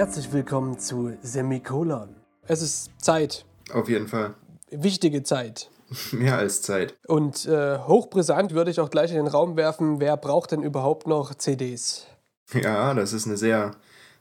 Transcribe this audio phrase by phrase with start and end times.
[0.00, 2.16] Herzlich willkommen zu Semikolon.
[2.48, 4.32] Es ist Zeit, Auf jeden Fall.
[4.70, 5.68] wichtige Zeit.
[6.12, 6.96] Mehr als Zeit.
[7.06, 11.06] Und äh, hochbrisant würde ich auch gleich in den Raum werfen, wer braucht denn überhaupt
[11.06, 12.06] noch CDs?
[12.54, 13.72] Ja, das ist eine sehr,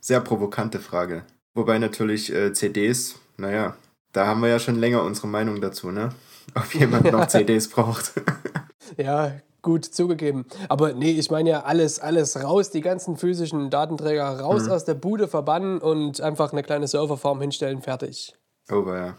[0.01, 1.23] sehr provokante Frage.
[1.53, 3.77] Wobei natürlich äh, CDs, naja,
[4.11, 6.09] da haben wir ja schon länger unsere Meinung dazu, ne?
[6.55, 8.15] Ob jemand noch CDs braucht.
[8.97, 9.31] Ja,
[9.69, 10.45] gut zugegeben.
[10.67, 14.95] Aber nee, ich meine ja alles, alles raus, die ganzen physischen Datenträger raus aus der
[14.95, 18.33] Bude verbannen und einfach eine kleine Serverfarm hinstellen, fertig.
[18.71, 19.15] Oh, ja.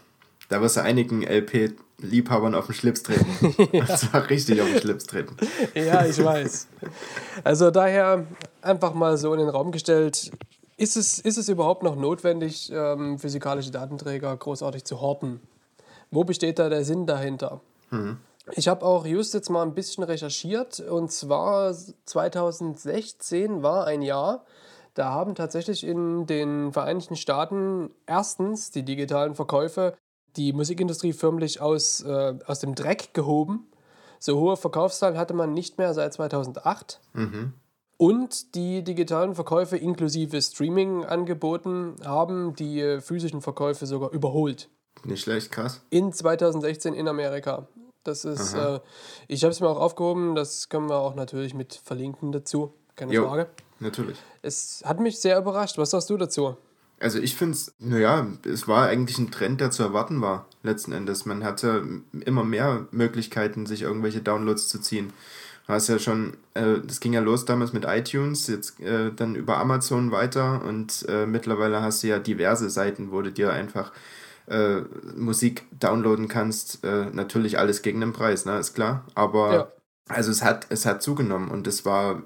[0.49, 3.55] Da wirst du einigen LP-Liebhabern auf den Schlips treten.
[3.87, 5.37] Das war richtig auf den Schlips treten.
[5.73, 6.67] Ja, ich weiß.
[7.45, 8.25] Also daher
[8.61, 10.31] einfach mal so in den Raum gestellt,
[10.75, 15.39] ist es, ist es überhaupt noch notwendig, ähm, physikalische Datenträger großartig zu horten?
[16.09, 17.61] Wo besteht da der Sinn dahinter?
[18.53, 24.45] Ich habe auch just jetzt mal ein bisschen recherchiert und zwar 2016 war ein Jahr,
[24.93, 29.95] da haben tatsächlich in den Vereinigten Staaten erstens die digitalen Verkäufe
[30.35, 33.67] die Musikindustrie förmlich aus, äh, aus dem Dreck gehoben.
[34.19, 36.99] So hohe Verkaufszahlen hatte man nicht mehr seit 2008.
[37.97, 44.69] Und die digitalen Verkäufe inklusive Streaming-Angeboten haben die physischen Verkäufe sogar überholt.
[45.03, 45.81] Nicht schlecht, krass.
[45.89, 47.67] In 2016 in Amerika.
[48.03, 48.79] Das ist, äh,
[49.27, 53.13] ich habe es mir auch aufgehoben, das können wir auch natürlich mit verlinken dazu, keine
[53.13, 53.27] Jo.
[53.27, 53.47] Frage.
[53.79, 54.17] Natürlich.
[54.41, 55.77] Es hat mich sehr überrascht.
[55.77, 56.57] Was sagst du dazu?
[56.99, 60.91] Also ich finde es, naja, es war eigentlich ein Trend, der zu erwarten war, letzten
[60.91, 61.25] Endes.
[61.25, 61.83] Man hatte
[62.25, 65.11] immer mehr Möglichkeiten, sich irgendwelche Downloads zu ziehen.
[65.65, 69.35] Du hast ja schon, äh, das ging ja los damals mit iTunes, jetzt äh, dann
[69.35, 73.91] über Amazon weiter und äh, mittlerweile hast du ja diverse Seiten, wo du dir einfach
[74.47, 74.81] äh,
[75.15, 76.83] Musik downloaden kannst.
[76.83, 79.05] Äh, natürlich alles gegen den Preis, ne, ist klar.
[79.15, 79.71] Aber Ja.
[80.09, 82.21] also es hat, es hat zugenommen und es war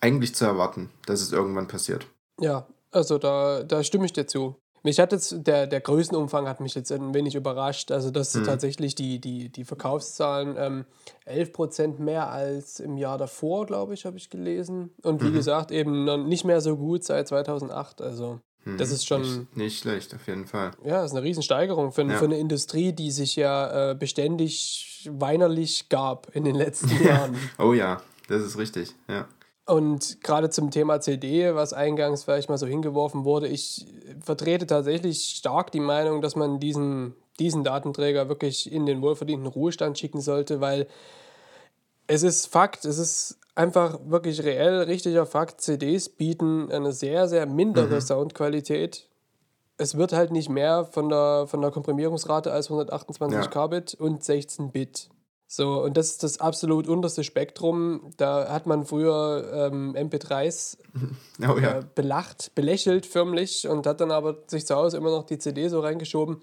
[0.00, 2.06] eigentlich zu erwarten, dass es irgendwann passiert.
[2.40, 4.56] Ja, also da, da stimme ich dir zu.
[4.84, 7.90] Mich hat jetzt, der, der Größenumfang hat mich jetzt ein wenig überrascht.
[7.90, 10.84] Also, dass tatsächlich die, die, die Verkaufszahlen ähm,
[11.26, 14.94] 11% mehr als im Jahr davor, glaube ich, habe ich gelesen.
[15.02, 18.00] Und wie gesagt, eben nicht mehr so gut seit 2008.
[18.00, 18.38] Also,
[18.76, 20.72] das ist schon, Nicht, nicht schlecht, auf jeden Fall.
[20.84, 22.18] ja, das ist eine Riesensteigerung für, Ja.
[22.18, 27.36] für eine Industrie, die sich ja äh, beständig weinerlich gab in den letzten Jahren.
[27.58, 29.26] Oh ja, das ist richtig, ja.
[29.66, 33.86] Und gerade zum Thema CD, was eingangs vielleicht mal so hingeworfen wurde, ich
[34.20, 39.98] vertrete tatsächlich stark die Meinung, dass man diesen, diesen Datenträger wirklich in den wohlverdienten Ruhestand
[39.98, 40.86] schicken sollte, weil
[42.08, 47.46] es ist Fakt, es ist einfach wirklich reell, richtiger Fakt, CDs bieten eine sehr, sehr
[47.46, 49.08] mindere Soundqualität.
[49.76, 53.46] Es wird halt nicht mehr von der, von der Komprimierungsrate als 128 Ja.
[53.46, 55.08] Kbit und 16 Bit.
[55.50, 58.10] So, und das ist das absolut unterste Spektrum.
[58.18, 60.76] Da hat man früher ähm, MP3s
[61.40, 61.78] Oh ja.
[61.78, 65.68] äh, belacht, belächelt förmlich und hat dann aber sich zu Hause immer noch die CD
[65.68, 66.42] so reingeschoben.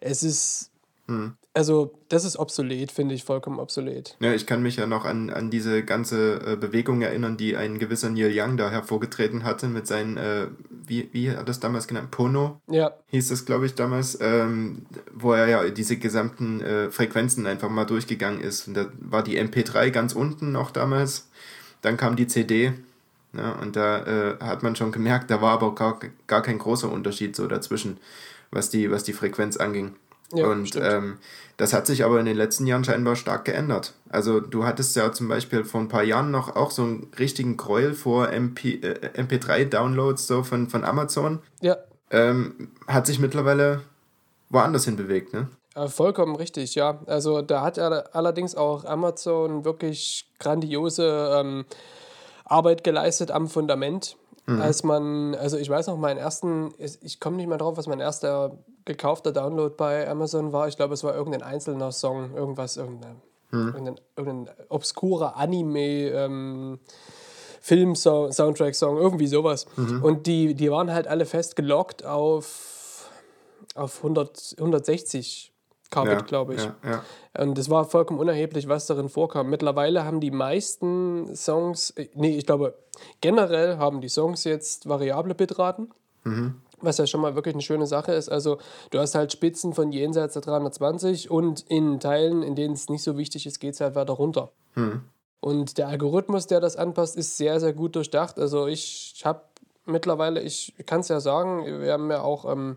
[0.00, 0.70] Es ist,
[1.54, 4.16] also das ist obsolet, finde ich vollkommen obsolet.
[4.20, 4.34] ja.
[4.34, 8.10] Ich kann mich ja noch an, an diese ganze äh, Bewegung erinnern, die ein gewisser
[8.10, 12.10] Neil Young da hervorgetreten hatte mit seinen, äh, wie, wie hat er das damals genannt?
[12.10, 14.84] Pono Ja, hieß das, glaube ich, damals, ähm,
[15.14, 18.68] wo er ja diese gesamten äh, Frequenzen einfach mal durchgegangen ist.
[18.68, 21.28] Und da war die MP3 ganz unten noch damals.
[21.82, 22.74] Dann kam die CD.
[23.32, 26.90] Ja, und da äh, hat man schon gemerkt, da war aber gar, gar kein großer
[26.90, 27.98] Unterschied so dazwischen,
[28.50, 29.94] was die, was die Frequenz anging.
[30.32, 31.18] Ja, und ähm,
[31.56, 33.94] das hat sich aber in den letzten Jahren scheinbar stark geändert.
[34.08, 37.56] Also du hattest ja zum Beispiel vor ein paar Jahren noch auch so einen richtigen
[37.56, 41.40] Gräuel vor MP, äh, MP3-Downloads so von, von Amazon.
[41.60, 41.76] ja,
[42.10, 43.82] Ähm, hat sich mittlerweile
[44.48, 45.48] woanders hin bewegt, ne?
[45.76, 46.98] äh, vollkommen richtig, ja.
[47.06, 51.64] Also da hat er allerdings auch Amazon wirklich grandiose ähm,
[52.44, 54.16] Arbeit geleistet am Fundament.
[54.46, 58.00] Als man, also ich weiß noch, meinen ersten, ich komme nicht mehr drauf, was mein
[58.00, 60.68] erster gekaufter Download bei Amazon war.
[60.68, 66.78] Ich glaube, es war irgendein einzelner Song, irgendwas, irgendein, irgendein, irgendein obskurer Anime, ähm,
[67.60, 69.66] Film-Soundtrack-Song, irgendwie sowas.
[70.00, 73.10] Und die, die waren halt alle fest gelockt auf,
[73.74, 75.52] auf 100, 160
[75.90, 76.64] Kbit, glaube ich.
[76.64, 77.42] Ja, ja.
[77.42, 79.50] Und es war vollkommen unerheblich, was darin vorkam.
[79.50, 82.74] Mittlerweile haben die meisten Songs, äh, nee, ich glaube,
[83.20, 85.92] generell haben die Songs jetzt variable Bitraten.
[86.80, 88.28] Was ja schon mal wirklich eine schöne Sache ist.
[88.28, 88.58] Also,
[88.90, 93.02] du hast halt Spitzen von jenseits der 320 und in Teilen, in denen es nicht
[93.02, 94.50] so wichtig ist, geht es halt weiter runter.
[95.40, 98.38] Und der Algorithmus, der das anpasst, ist sehr, sehr gut durchdacht.
[98.38, 99.42] Also, ich habe
[99.86, 102.76] mittlerweile, ich kann es ja sagen, wir haben ja auch ähm,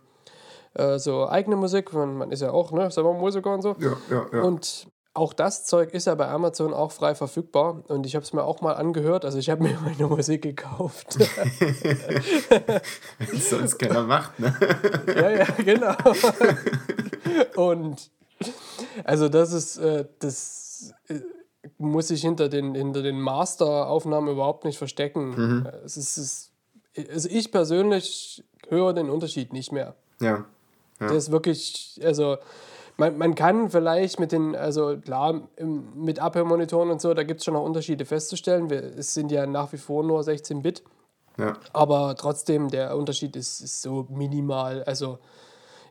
[0.76, 1.92] äh, so eigene Musik.
[1.94, 3.76] Man, man ist ja auch ne, selber Musiker und so.
[3.80, 4.42] Ja, ja, ja.
[4.44, 4.88] Und
[5.20, 8.44] auch das Zeug ist ja bei Amazon auch frei verfügbar und ich habe es mir
[8.44, 9.26] auch mal angehört.
[9.26, 11.18] Also ich habe mir meine Musik gekauft.
[13.50, 14.56] Sonst keiner macht, ne?
[15.08, 15.96] ja, ja, genau.
[17.56, 18.10] und
[19.04, 21.20] also das ist, äh, das äh,
[21.78, 25.30] muss ich hinter den, hinter den Master-Aufnahmen überhaupt nicht verstecken.
[25.36, 25.68] Mhm.
[25.84, 26.52] Es ist, es,
[27.12, 29.96] also ich persönlich höre den Unterschied nicht mehr.
[30.22, 30.46] Ja.
[31.02, 31.08] ja.
[31.08, 32.38] Das ist wirklich, also
[33.00, 35.48] man, man kann vielleicht mit den, also klar,
[35.96, 38.70] mit Abhörmonitoren und so, da gibt es schon noch Unterschiede festzustellen.
[38.70, 40.84] Wir, es sind ja nach wie vor nur 16 Bit.
[41.38, 41.58] Ja.
[41.72, 44.84] Aber trotzdem, der Unterschied ist, ist so minimal.
[44.84, 45.20] Also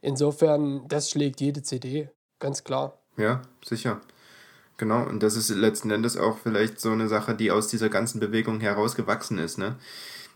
[0.02, 2.98] insofern, das schlägt jede CD, ganz klar.
[3.16, 4.00] Ja, sicher.
[4.76, 8.20] Genau, und das ist letzten Endes auch vielleicht so eine Sache, die aus dieser ganzen
[8.20, 9.58] Bewegung herausgewachsen ist.
[9.58, 9.76] Ne?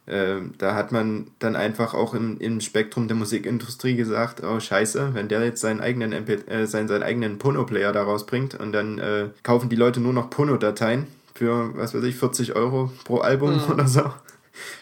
[0.07, 5.15] Äh, da hat man dann einfach auch im, im Spektrum der Musikindustrie gesagt, oh scheiße,
[5.15, 8.99] wenn der jetzt seinen eigenen, MP, äh, seinen, seinen eigenen Pono-Player daraus bringt und dann
[8.99, 13.55] äh, kaufen die Leute nur noch Pono-Dateien für, was weiß ich, 40 Euro pro Album
[13.55, 13.73] mhm.
[13.73, 14.03] oder so.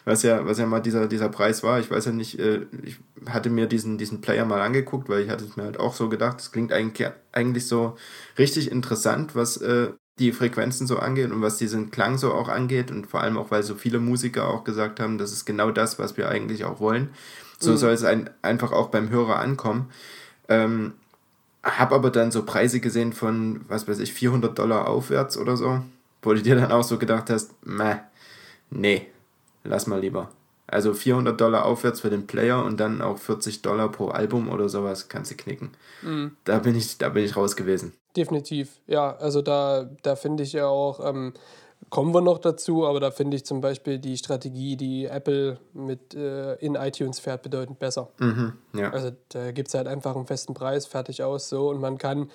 [0.05, 1.79] Was ja, was ja mal dieser, dieser Preis war.
[1.79, 5.31] Ich weiß ja nicht, äh, ich hatte mir diesen, diesen Player mal angeguckt, weil ich
[5.31, 7.97] hatte es mir halt auch so gedacht, das klingt eigentlich, eigentlich so
[8.37, 9.91] richtig interessant, was äh,
[10.21, 13.51] die Frequenzen so angeht und was diesen Klang so auch angeht und vor allem auch,
[13.51, 16.79] weil so viele Musiker auch gesagt haben, das ist genau das, was wir eigentlich auch
[16.79, 17.09] wollen.
[17.59, 17.77] So mhm.
[17.79, 19.91] soll es ein, einfach auch beim Hörer ankommen.
[20.49, 20.93] Ähm,
[21.63, 25.83] hab aber dann so Preise gesehen von, was weiß ich, 400 Dollar aufwärts oder so,
[26.23, 27.97] wo du dir dann auch so gedacht hast, meh,
[28.71, 29.07] nee,
[29.65, 30.31] lass mal lieber.
[30.71, 34.69] Also 400 Dollar aufwärts für den Player und dann auch 40 Dollar pro Album oder
[34.69, 35.73] sowas kannst du knicken.
[36.03, 36.37] Mhm.
[36.45, 37.93] Da, bin ich, da bin ich raus gewesen.
[38.17, 39.17] Definitiv, ja.
[39.17, 41.33] Also da, da finde ich ja auch, ähm,
[41.89, 46.15] kommen wir noch dazu, aber da finde ich zum Beispiel die Strategie, die Apple mit
[46.15, 48.11] äh, in iTunes fährt, bedeutend besser.
[48.19, 48.91] Mhm, ja.
[48.91, 52.31] Also da gibt es halt einfach einen festen Preis, fertig aus so und man kann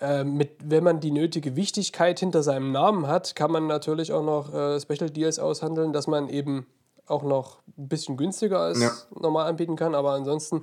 [0.00, 4.24] äh, mit, wenn man die nötige Wichtigkeit hinter seinem Namen hat, kann man natürlich auch
[4.24, 6.66] noch äh, Special Deals aushandeln, dass man eben
[7.06, 8.90] auch noch ein bisschen günstiger als ja.
[9.18, 10.62] normal anbieten kann, aber ansonsten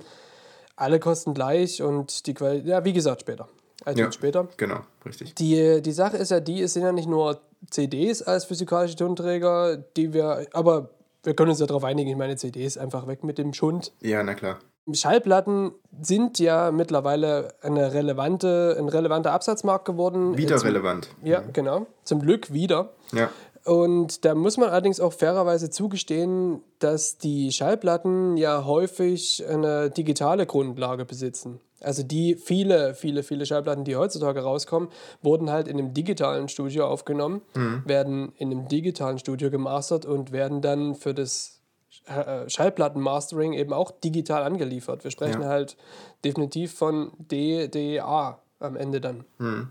[0.76, 3.48] alle kosten gleich und die Qualität, ja, wie gesagt, später.
[3.84, 4.48] Also ja, später.
[4.56, 5.34] Genau, richtig.
[5.34, 7.40] Die, die Sache ist ja die, es sind ja nicht nur
[7.70, 10.90] CDs als physikalische Tonträger, die wir, aber
[11.22, 13.92] wir können uns ja darauf einigen, ich meine CDs einfach weg mit dem Schund.
[14.00, 14.58] Ja, na klar.
[14.92, 20.36] Schallplatten sind ja mittlerweile eine relevante, ein relevanter Absatzmarkt geworden.
[20.36, 21.08] Wieder Jetzt, relevant.
[21.22, 21.52] Ja, mhm.
[21.52, 21.86] genau.
[22.02, 22.90] Zum Glück wieder.
[23.12, 23.30] Ja.
[23.64, 30.46] Und da muss man allerdings auch fairerweise zugestehen, dass die Schallplatten ja häufig eine digitale
[30.46, 31.60] Grundlage besitzen.
[31.80, 34.88] Also die viele, viele, viele Schallplatten, die heutzutage rauskommen,
[35.20, 37.82] wurden halt in einem digitalen Studio aufgenommen, mhm.
[37.86, 41.60] werden in einem digitalen Studio gemastert und werden dann für das
[42.06, 45.04] äh, Schallplattenmastering eben auch digital angeliefert.
[45.04, 45.48] Wir sprechen ja.
[45.48, 45.76] halt
[46.24, 49.24] definitiv von DDA am Ende dann.
[49.38, 49.68] Mhm.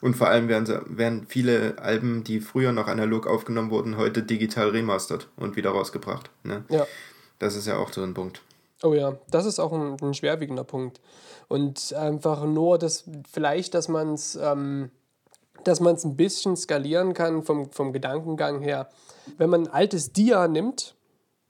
[0.00, 4.22] Und vor allem werden, sie, werden viele Alben, die früher noch analog aufgenommen wurden, heute
[4.22, 6.30] digital remastert und wieder rausgebracht.
[6.42, 6.64] Ne?
[6.68, 6.86] Ja.
[7.38, 8.42] Das ist ja auch so ein Punkt.
[8.82, 11.00] Oh ja, das ist auch ein, ein schwerwiegender Punkt.
[11.48, 14.90] Und einfach nur das, vielleicht, dass man es ähm,
[15.64, 18.88] dass man es ein bisschen skalieren kann vom, vom Gedankengang her.
[19.36, 20.96] Wenn man ein altes Dia nimmt,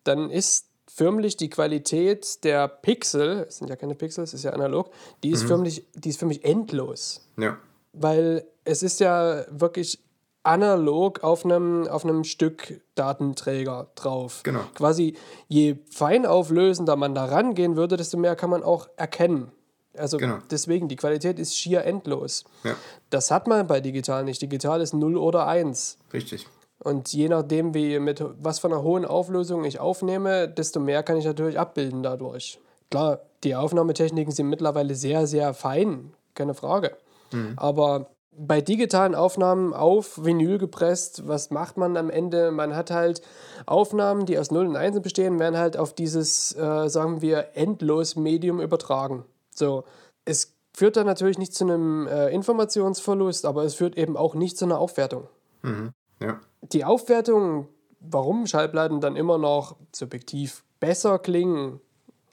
[0.05, 4.53] dann ist förmlich die Qualität der Pixel, es sind ja keine Pixel, es ist ja
[4.53, 4.91] analog,
[5.23, 5.49] die ist, mhm.
[5.49, 7.23] förmlich, die ist für mich endlos.
[7.37, 7.59] Ja.
[7.93, 9.99] Weil es ist ja wirklich
[10.43, 14.41] analog auf einem, auf einem Stück Datenträger drauf.
[14.43, 14.61] Genau.
[14.75, 15.15] Quasi
[15.49, 19.53] je feinauflösender man da rangehen würde, desto mehr kann man auch erkennen.
[19.97, 20.39] Also genau.
[20.51, 22.45] deswegen, die Qualität ist schier endlos.
[22.65, 22.77] Ja.
[23.11, 24.41] Das hat man bei digital nicht.
[24.41, 25.99] Digital ist 0 oder 1.
[26.13, 26.47] Richtig.
[26.83, 31.19] Und je nachdem, wie mit was von einer hohen Auflösung ich aufnehme, desto mehr kann
[31.19, 32.59] ich natürlich abbilden dadurch.
[32.91, 36.97] Klar, die Aufnahmetechniken sind mittlerweile sehr, sehr fein, keine Frage.
[37.33, 37.55] Mhm.
[37.57, 38.07] Aber
[38.37, 42.51] bei digitalen Aufnahmen auf Vinyl gepresst, was macht man am Ende?
[42.51, 43.21] Man hat halt
[43.67, 48.17] Aufnahmen, die aus 0 und 1 bestehen, werden halt auf dieses, äh, sagen wir, endlos
[48.17, 49.25] Medium übertragen.
[49.51, 49.85] So,
[50.25, 54.57] es führt dann natürlich nicht zu einem äh, Informationsverlust, aber es führt eben auch nicht
[54.57, 55.29] zu einer Aufwertung.
[55.63, 55.91] Mhm.
[56.21, 56.41] Ja.
[56.63, 57.69] Die Aufwertung,
[58.01, 61.81] warum Schallplatten dann immer noch subjektiv besser klingen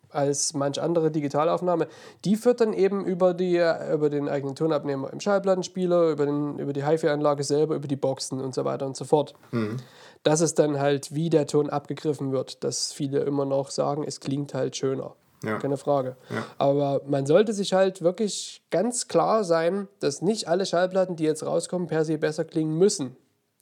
[0.09, 1.87] als manch andere Digitalaufnahme,
[2.25, 3.61] die führt dann eben über, die,
[3.93, 8.41] über den eigenen Tonabnehmer im Schallplattenspieler, über, den, über die HiFi-Anlage selber, über die Boxen
[8.41, 9.33] und so weiter und so fort.
[9.51, 9.77] Mhm.
[10.23, 14.19] Das ist dann halt, wie der Ton abgegriffen wird, dass viele immer noch sagen, es
[14.19, 15.15] klingt halt schöner.
[15.43, 15.59] Ja.
[15.59, 16.17] Keine Frage.
[16.29, 16.45] Ja.
[16.57, 21.45] Aber man sollte sich halt wirklich ganz klar sein, dass nicht alle Schallplatten, die jetzt
[21.45, 23.15] rauskommen, per se besser klingen müssen.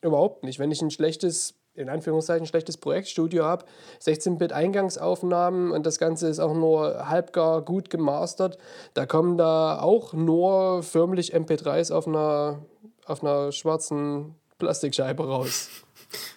[0.06, 0.60] Überhaupt nicht.
[0.60, 3.66] Wenn ich ein schlechtes in Anführungszeichen schlechtes Projektstudio habe,
[4.02, 8.58] 16-Bit-Eingangsaufnahmen und das Ganze ist auch nur halbgar gut gemastert,
[8.94, 12.60] da kommen da auch nur förmlich MP3s auf einer,
[13.06, 15.70] auf einer schwarzen Plastikscheibe raus.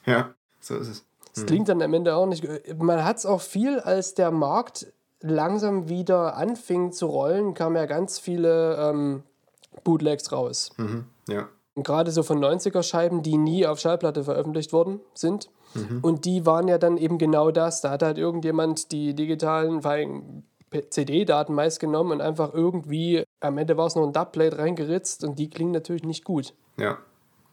[0.06, 1.04] Ja, so ist es.
[1.34, 2.42] Das klingt dann am Ende auch nicht.
[2.78, 4.86] Man hat es auch viel, als der Markt
[5.20, 9.22] langsam wieder anfing zu rollen, kamen ja ganz viele ähm,
[9.84, 10.70] Bootlegs raus.
[10.78, 11.04] Mhm.
[11.28, 11.48] Ja.
[11.78, 15.48] Und gerade so von 90er-Scheiben, die nie auf Schallplatte veröffentlicht worden sind.
[16.02, 17.82] Und die waren ja dann eben genau das.
[17.82, 19.80] Da hat halt irgendjemand die digitalen,
[20.90, 25.38] CD-Daten meist genommen und einfach irgendwie, am Ende war es noch ein Dubplate reingeritzt und
[25.38, 26.52] die klingen natürlich nicht gut.
[26.78, 26.98] Ja,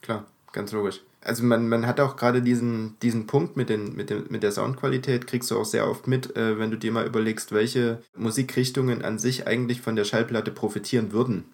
[0.01, 1.03] klar, ganz logisch.
[1.22, 4.51] Also man, man hat auch gerade diesen, diesen Punkt mit, den, mit, dem, mit der
[4.51, 9.05] Soundqualität, kriegst du auch sehr oft mit, äh, wenn du dir mal überlegst, welche Musikrichtungen
[9.05, 11.46] an sich eigentlich von der Schallplatte profitieren würden.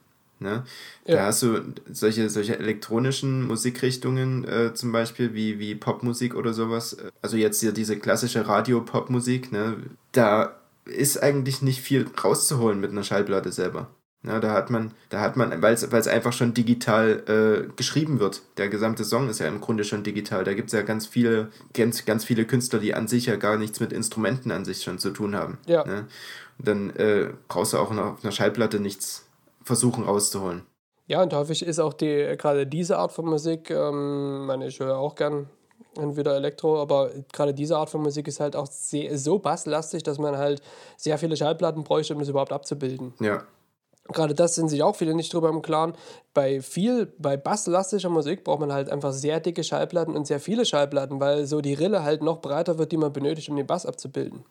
[0.42, 0.64] Ne?
[1.06, 1.26] Da Ja.
[1.26, 6.98] hast du solche, solche elektronischen Musikrichtungen, äh, zum Beispiel wie, wie Popmusik oder sowas.
[7.22, 9.78] Also jetzt hier diese klassische Radio-Popmusik, ne?
[10.12, 10.56] da
[10.86, 13.92] ist eigentlich nicht viel rauszuholen mit einer Schallplatte selber.
[14.24, 17.24] Ja, da hat man, da hat man, weil es einfach schon digital
[17.68, 18.44] äh, geschrieben wird.
[18.58, 20.44] Der gesamte Song ist ja im Grunde schon digital.
[20.44, 23.58] Da gibt es ja ganz viele, ganz, ganz viele Künstler, die an sich ja gar
[23.58, 25.58] nichts mit Instrumenten an sich schon zu tun haben.
[25.66, 25.86] Ja.
[25.86, 26.06] Ne?
[26.60, 29.26] Und dann äh, brauchst du auch noch auf einer Schallplatte nichts
[29.72, 30.64] versuchen rauszuholen.
[31.08, 34.98] Ja, und häufig ist auch die, gerade diese Art von Musik, ähm, meine, ich höre
[34.98, 35.50] auch gern
[35.96, 40.20] entweder Elektro, aber gerade diese Art von Musik ist halt auch sehr, so basslastig, dass
[40.20, 40.62] man halt
[40.98, 43.14] sehr viele Schallplatten bräuchte, um das überhaupt abzubilden.
[43.20, 43.44] Ja,
[44.12, 45.94] Gerade das sind sich auch viele nicht drüber im Klaren.
[46.34, 50.66] Bei viel, bei basslastischer Musik braucht man halt einfach sehr dicke Schallplatten und sehr viele
[50.66, 53.86] Schallplatten, weil so die Rille halt noch breiter wird, die man benötigt, um den Bass
[53.86, 54.44] abzubilden.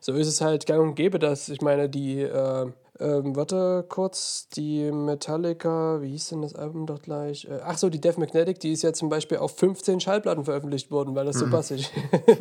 [0.00, 2.66] So ist es halt gang und gäbe, dass, ich meine, die, äh,
[3.00, 7.44] ähm, warte kurz, die Metallica, wie hieß denn das Album doch gleich?
[7.46, 10.90] Äh, ach so, die Death Magnetic, die ist ja zum Beispiel auf 15 Schallplatten veröffentlicht
[10.90, 11.90] worden, weil das so bassig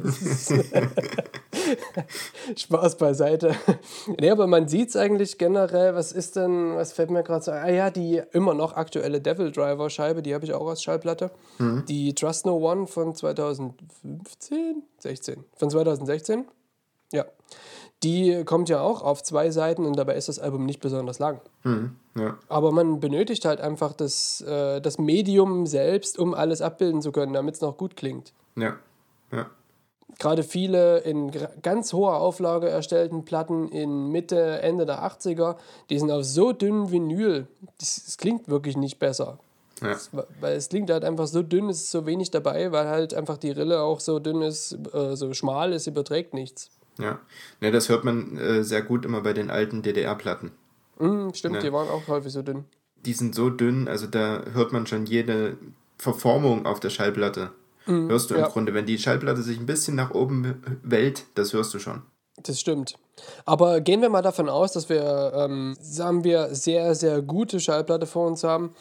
[0.04, 0.54] ist.
[2.56, 3.56] Spaß beiseite.
[4.20, 7.52] nee, aber man sieht es eigentlich generell, was ist denn, was fällt mir gerade so
[7.52, 7.64] ein?
[7.64, 11.32] Ah ja, die immer noch aktuelle Devil Driver Scheibe, die habe ich auch als Schallplatte.
[11.88, 14.84] Die Trust No One von 2015?
[15.00, 15.44] 16.
[15.56, 16.46] Von 2016?
[17.14, 17.26] Ja.
[18.04, 21.40] Die kommt ja auch auf zwei Seiten und dabei ist das Album nicht besonders lang.
[21.62, 27.02] hm, ja, Aber man benötigt halt einfach das, äh, das Medium selbst, um alles abbilden
[27.02, 28.34] zu können, damit es noch gut klingt.
[28.58, 28.76] ja,
[29.32, 29.50] ja,
[30.20, 31.32] Gerade viele in
[31.64, 35.56] ganz hoher Auflage erstellten Platten in Mitte, Ende der 80er,
[35.90, 37.48] die sind auf so dünnen Vinyl,
[37.80, 39.40] das, das klingt wirklich nicht besser.
[39.82, 42.88] ja, Das, weil es klingt halt einfach so dünn, es ist so wenig dabei, weil
[42.90, 46.70] halt einfach die Rille auch so dünn ist, äh, so schmal ist, überträgt nichts.
[47.00, 47.20] Ja.
[47.62, 50.52] Ne, das hört man äh, sehr gut immer bei den alten DDR-Platten.
[51.00, 51.62] Mhm, stimmt, Ja.
[51.62, 52.66] die waren auch häufig so dünn.
[53.06, 55.58] Die sind so dünn, also da hört man schon jede
[55.98, 57.52] Verformung auf der Schallplatte.
[57.86, 58.48] hörst du im ja.
[58.48, 62.02] Grunde, wenn die Schallplatte sich ein bisschen nach oben wellt, das hörst du schon.
[62.42, 62.96] Das stimmt.
[63.46, 68.08] Aber gehen wir mal davon aus, dass wir, ähm, sagen wir, sehr, sehr gute Schallplatte
[68.08, 68.74] vor uns haben.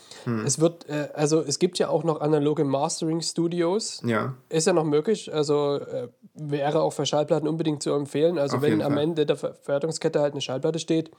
[0.47, 4.03] Es wird, äh, also es gibt ja auch noch analoge Mastering-Studios.
[4.07, 8.39] Ja, Ist ja noch möglich, also äh, wäre auch für Schallplatten unbedingt zu empfehlen.
[8.39, 9.03] Also Auf wenn am Fall.
[9.03, 11.11] Ende der Ver Verwertungskette halt eine Schallplatte steht,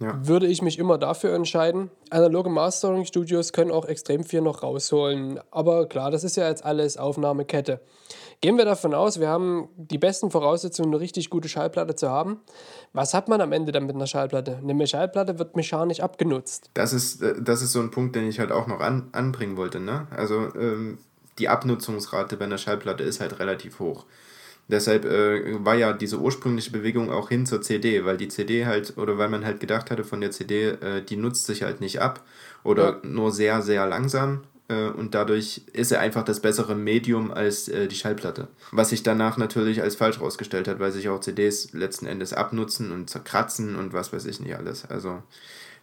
[0.00, 0.18] Ja.
[0.26, 1.90] würde ich mich immer dafür entscheiden.
[2.10, 5.38] Analoge Mastering-Studios können auch extrem viel noch rausholen.
[5.50, 7.80] Aber klar, das ist ja jetzt alles Aufnahmekette.
[8.40, 12.40] Gehen wir davon aus, wir haben die besten Voraussetzungen, eine richtig gute Schallplatte zu haben.
[12.92, 14.58] Was hat man am Ende dann mit einer Schallplatte?
[14.60, 16.70] Eine Schallplatte wird mechanisch abgenutzt.
[16.74, 19.56] das ist, äh, das ist so ein Punkt, den ich halt auch noch an, anbringen
[19.56, 19.78] wollte.
[19.78, 20.08] Ne?
[20.10, 20.98] Also ähm,
[21.38, 24.06] die Abnutzungsrate bei einer Schallplatte ist halt relativ hoch.
[24.72, 28.96] Deshalb äh, war ja diese ursprüngliche Bewegung auch hin zur CD, weil die CD halt,
[28.96, 32.00] oder weil man halt gedacht hatte von der CD, äh, die nutzt sich halt nicht
[32.00, 32.24] ab
[32.64, 33.00] oder Ja.
[33.04, 34.40] nur sehr, sehr langsam.
[34.68, 38.48] Äh, und dadurch ist er einfach das bessere Medium als äh, die Schallplatte.
[38.70, 42.92] Was sich danach natürlich als falsch rausgestellt hat, weil sich auch CDs letzten Endes abnutzen
[42.92, 44.84] und zerkratzen und was weiß ich nicht alles.
[44.88, 45.22] Also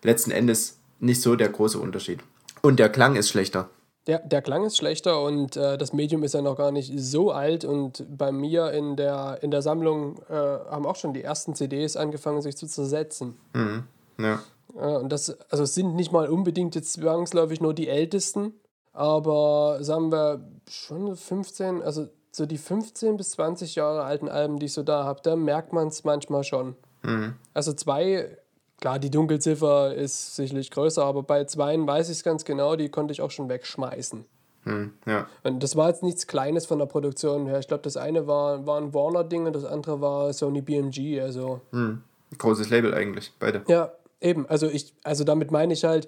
[0.03, 2.19] letzten Endes nicht so der große Unterschied.
[2.61, 3.69] Und der Klang ist schlechter.
[4.07, 7.31] Der, der Klang ist schlechter und äh, das Medium ist ja noch gar nicht so
[7.31, 7.65] alt.
[7.65, 11.95] Und bei mir in der, in der Sammlung äh, haben auch schon die ersten CDs
[11.97, 13.37] angefangen, sich zu zersetzen.
[13.53, 13.83] Mhm.
[14.17, 14.39] Ja.
[14.75, 18.53] Ja, und das, also es sind nicht mal unbedingt jetzt zwangsläufig nur die ältesten,
[18.93, 24.67] aber sagen wir schon 15, also so die 15 bis 20 Jahre alten Alben, die
[24.67, 26.75] ich so da habe, da merkt man es manchmal schon.
[27.03, 27.33] Mhm.
[27.53, 28.37] Also zwei,
[28.79, 32.89] klar, die Dunkelziffer ist sicherlich größer, aber bei zweien weiß ich es ganz genau, die
[32.89, 34.25] konnte ich auch schon wegschmeißen.
[34.65, 34.93] Mhm.
[35.05, 35.27] Ja.
[35.43, 37.59] Und das war jetzt nichts Kleines von der Produktion her.
[37.59, 41.61] Ich glaube, das eine war, war ein Warner-Ding und das andere war Sony BMG, also.
[41.71, 42.03] Mhm.
[42.37, 43.63] Großes Label eigentlich, beide.
[43.67, 44.47] Ja, eben.
[44.47, 46.07] Also ich, also damit meine ich halt,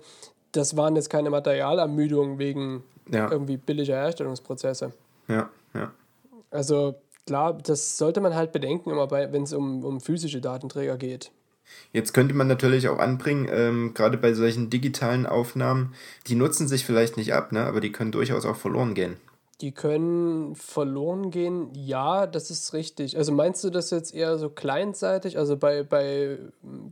[0.52, 3.32] das waren jetzt keine Materialermüdungen wegen Ja.
[3.32, 4.94] irgendwie billiger Herstellungsprozesse.
[5.28, 5.50] Ja.
[5.74, 5.92] Ja.
[6.52, 11.32] Also klar, das sollte man halt bedenken, immer wenn es um, um physische Datenträger geht.
[11.94, 15.94] Jetzt könnte man natürlich auch anbringen, ähm, gerade bei solchen digitalen Aufnahmen,
[16.28, 17.66] die nutzen sich vielleicht nicht ab, ne?
[17.66, 19.18] aber die können durchaus auch verloren gehen.
[19.60, 23.16] Die können verloren gehen, ja, das ist richtig.
[23.18, 26.40] Also meinst du das jetzt eher so kleinseitig, also bei, bei,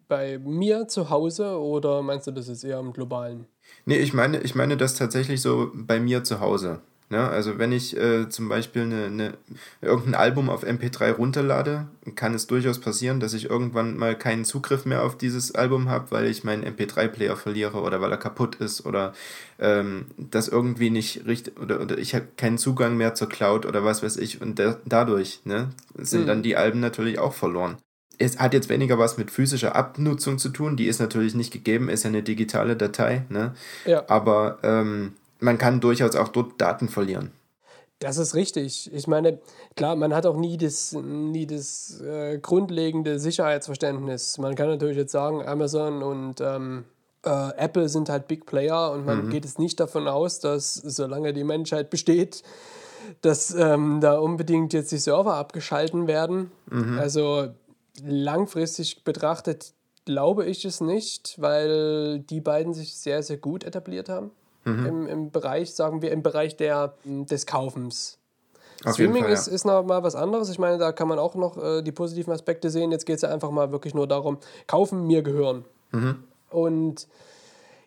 [0.08, 3.48] bei mir zu Hause oder meinst du das jetzt eher im globalen?
[3.86, 6.82] Nee, ich meine, ich meine das tatsächlich so bei mir zu Hause.
[7.10, 7.30] Ja, ne?
[7.30, 9.34] also wenn ich äh, zum Beispiel eine, eine,
[9.82, 14.86] irgendein Album auf MP3 runterlade, kann es durchaus passieren, dass ich irgendwann mal keinen Zugriff
[14.86, 18.86] mehr auf dieses Album habe, weil ich meinen MP3-Player verliere oder weil er kaputt ist
[18.86, 19.14] oder
[19.60, 23.84] ähm, das irgendwie nicht richtig oder, oder ich habe keinen Zugang mehr zur Cloud oder
[23.84, 26.28] was weiß ich und da, dadurch ne, sind mhm.
[26.28, 27.78] dann die Alben natürlich auch verloren.
[28.22, 31.90] Es hat jetzt weniger was mit physischer Abnutzung zu tun, die ist natürlich nicht gegeben,
[31.90, 33.56] ist ja eine digitale Datei, ne?
[33.86, 34.04] Ja.
[34.10, 37.32] Aber ähm, man kann durchaus auch dort Daten verlieren.
[38.00, 38.94] Das ist richtig.
[38.94, 39.40] Ich meine,
[39.76, 44.38] klar, man hat auch nie das, nie das äh, grundlegende Sicherheitsverständnis.
[44.38, 46.86] Man kann natürlich jetzt sagen, Amazon und ähm,
[47.26, 49.30] äh, Apple sind halt Big Player und man mhm.
[49.30, 52.44] geht es nicht davon aus, dass solange die Menschheit besteht,
[53.22, 56.52] dass ähm, da unbedingt jetzt die Server abgeschalten werden.
[56.72, 57.00] Mhm.
[57.00, 57.50] Also
[58.02, 59.74] langfristig betrachtet
[60.06, 64.32] glaube ich es nicht, weil die beiden sich sehr, sehr gut etabliert haben
[64.64, 64.86] mhm.
[64.86, 68.18] im, im Bereich, sagen wir, im Bereich der, des Kaufens.
[68.86, 69.38] Auf Streaming Fall, ja.
[69.38, 70.50] ist, ist noch mal was anderes.
[70.50, 72.92] Ich meine, da kann man auch noch äh, die positiven Aspekte sehen.
[72.92, 74.38] Jetzt geht es ja einfach mal wirklich nur darum,
[74.68, 75.66] kaufen, mir gehören.
[75.92, 76.24] Mhm.
[76.50, 77.08] Und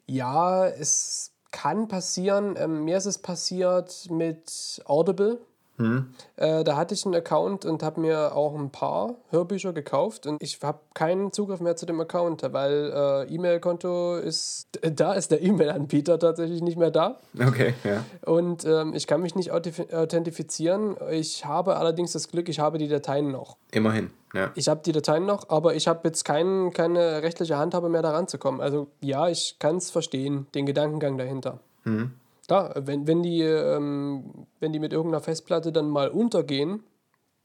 [0.07, 2.57] ja, es kann passieren.
[2.59, 5.41] Ähm, mir ist es passiert mit Audible.
[5.83, 6.07] Mhm.
[6.37, 10.43] Äh, da hatte ich einen Account und habe mir auch ein paar Hörbücher gekauft und
[10.43, 15.43] ich habe keinen Zugriff mehr zu dem Account, weil äh, E-Mail-Konto ist, da ist der
[15.43, 17.19] E-Mail-Anbieter tatsächlich nicht mehr da.
[17.39, 18.05] Okay, ja.
[18.25, 20.97] Und ähm, ich kann mich nicht authentifizieren.
[21.11, 23.57] Ich habe allerdings das Glück, ich habe die Dateien noch.
[23.71, 24.51] Immerhin, ja.
[24.55, 28.29] Ich habe die Dateien noch, aber ich habe jetzt kein, keine rechtliche Handhabe mehr daran
[28.29, 28.61] zu kommen.
[28.61, 31.59] Also ja, ich kann es verstehen, den Gedankengang dahinter.
[31.85, 32.13] Mhm.
[32.47, 36.83] Klar, wenn, wenn, die, ähm, wenn die mit irgendeiner Festplatte dann mal untergehen,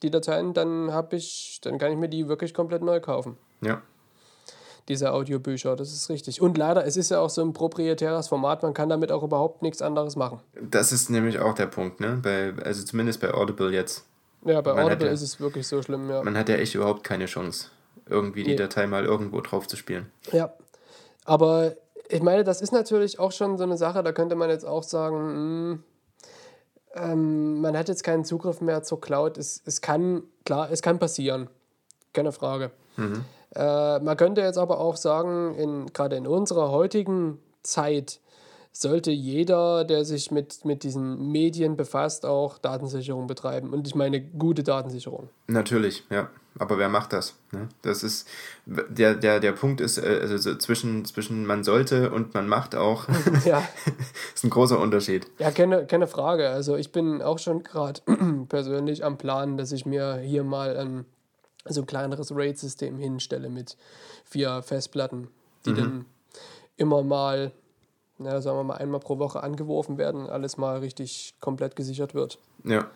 [0.02, 3.38] die Dateien, dann habe ich, dann kann ich mir die wirklich komplett neu kaufen.
[3.62, 3.82] Ja.
[4.88, 6.42] Diese Audiobücher, das ist richtig.
[6.42, 9.62] Und leider, es ist ja auch so ein proprietäres Format, man kann damit auch überhaupt
[9.62, 10.40] nichts anderes machen.
[10.62, 12.20] Das ist nämlich auch der Punkt, ne?
[12.24, 14.06] Bei, also zumindest bei Audible jetzt.
[14.46, 16.24] Ja, bei man Audible ja, ist es wirklich so schlimm, ja.
[16.24, 17.68] Man hat ja echt überhaupt keine Chance,
[18.06, 18.56] irgendwie die nee.
[18.56, 20.10] Datei mal irgendwo drauf zu spielen.
[20.32, 20.54] Ja.
[21.26, 21.76] Aber
[22.10, 24.84] ich meine, das ist natürlich auch schon so eine Sache, da könnte man jetzt auch
[24.84, 25.84] sagen, mh, hm,
[26.96, 29.38] ähm, man hat jetzt keinen Zugriff mehr zur Cloud.
[29.38, 31.50] Es, es kann, klar, es kann passieren.
[32.14, 32.72] Keine Frage.
[32.96, 33.24] Mhm.
[33.56, 38.20] Äh, man könnte jetzt aber auch sagen, in, gerade in unserer heutigen Zeit
[38.72, 43.74] sollte jeder, der sich mit, mit diesen Medien befasst, auch Datensicherung betreiben.
[43.74, 45.30] Und ich meine gute Datensicherung.
[45.48, 46.30] Natürlich, ja.
[46.60, 47.36] Aber wer macht das?
[47.52, 47.70] Ne?
[47.82, 48.28] Das ist,
[48.66, 52.76] der, der, der Punkt ist, äh, also so zwischen, zwischen man sollte und man macht
[52.76, 53.08] auch,
[53.46, 53.68] ja.
[54.36, 55.28] ist ein großer Unterschied.
[55.40, 56.50] Ja, keine, keine Frage.
[56.50, 58.02] Also ich bin auch schon gerade
[58.50, 61.06] persönlich am Plan, dass ich mir hier mal ein,
[61.66, 63.78] so ein kleineres RAID-System hinstelle mit
[64.26, 65.28] vier Festplatten,
[65.66, 65.76] die mhm.
[65.76, 66.06] dann
[66.78, 67.52] immer mal,
[68.18, 72.40] na, sagen wir mal, einmal pro Woche angeworfen werden, alles mal richtig komplett gesichert wird.
[72.64, 72.88] Ja.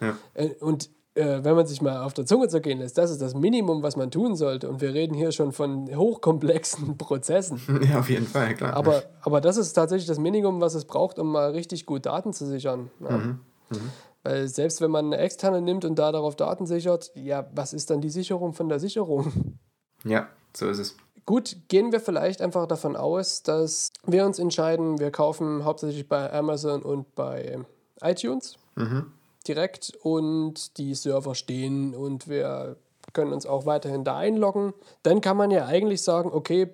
[0.00, 0.16] ja.
[0.34, 3.34] Äh, und äh, wenn man sich mal auf der Zunge zergehen lässt, das ist das
[3.34, 4.68] Minimum, was man tun sollte.
[4.68, 7.60] Und wir reden hier schon von hochkomplexen Prozessen.
[7.88, 8.74] Ja, auf jeden Fall, klar.
[8.74, 12.32] Aber, aber das ist tatsächlich das Minimum, was es braucht, um mal richtig gut Daten
[12.32, 12.90] zu sichern.
[13.00, 13.16] Ja.
[13.16, 13.40] Mhm.
[13.70, 13.90] Mhm.
[14.22, 17.90] Weil selbst wenn man eine externe nimmt und da darauf Daten sichert, ja, was ist
[17.90, 19.58] dann die Sicherung von der Sicherung?
[20.04, 20.96] Ja, so ist es.
[21.26, 26.32] Gut, gehen wir vielleicht einfach davon aus, dass wir uns entscheiden, wir kaufen hauptsächlich bei
[26.32, 27.58] Amazon und bei
[28.00, 28.58] iTunes.
[28.76, 29.06] Mhm
[29.46, 32.76] direkt und die Server stehen und wir
[33.12, 34.74] können uns auch weiterhin da einloggen.
[35.02, 36.68] Dann kann man ja eigentlich sagen, okay,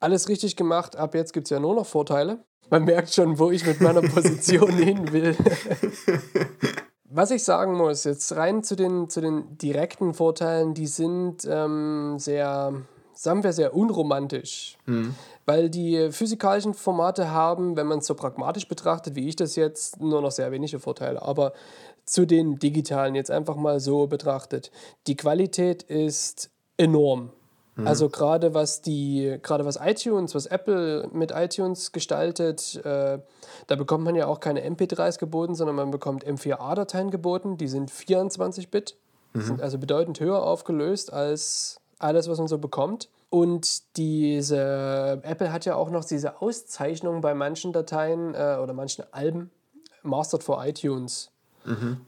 [0.00, 2.44] alles richtig gemacht, ab jetzt gibt es ja nur noch Vorteile.
[2.70, 5.36] Man merkt schon, wo ich mit meiner Position hin will.
[7.04, 12.18] Was ich sagen muss, jetzt rein zu den, zu den direkten Vorteilen, die sind ähm,
[12.18, 12.72] sehr,
[13.14, 14.76] sagen wir, sehr unromantisch.
[14.86, 15.14] Mhm
[15.46, 20.00] weil die physikalischen Formate haben, wenn man es so pragmatisch betrachtet, wie ich das jetzt,
[20.00, 21.22] nur noch sehr wenige Vorteile.
[21.22, 21.52] Aber
[22.04, 24.70] zu den digitalen jetzt einfach mal so betrachtet,
[25.06, 27.30] die Qualität ist enorm.
[27.76, 27.86] Mhm.
[27.86, 33.18] Also gerade was die, gerade was iTunes, was Apple mit iTunes gestaltet, äh,
[33.66, 37.90] da bekommt man ja auch keine MP3s geboten, sondern man bekommt M4A-Dateien geboten, die sind
[37.90, 38.96] 24-Bit,
[39.32, 39.40] mhm.
[39.42, 43.08] sind also bedeutend höher aufgelöst als alles, was man so bekommt.
[43.30, 49.04] Und diese Apple hat ja auch noch diese Auszeichnung bei manchen Dateien äh, oder manchen
[49.12, 49.50] Alben,
[50.02, 51.30] Mastered for iTunes.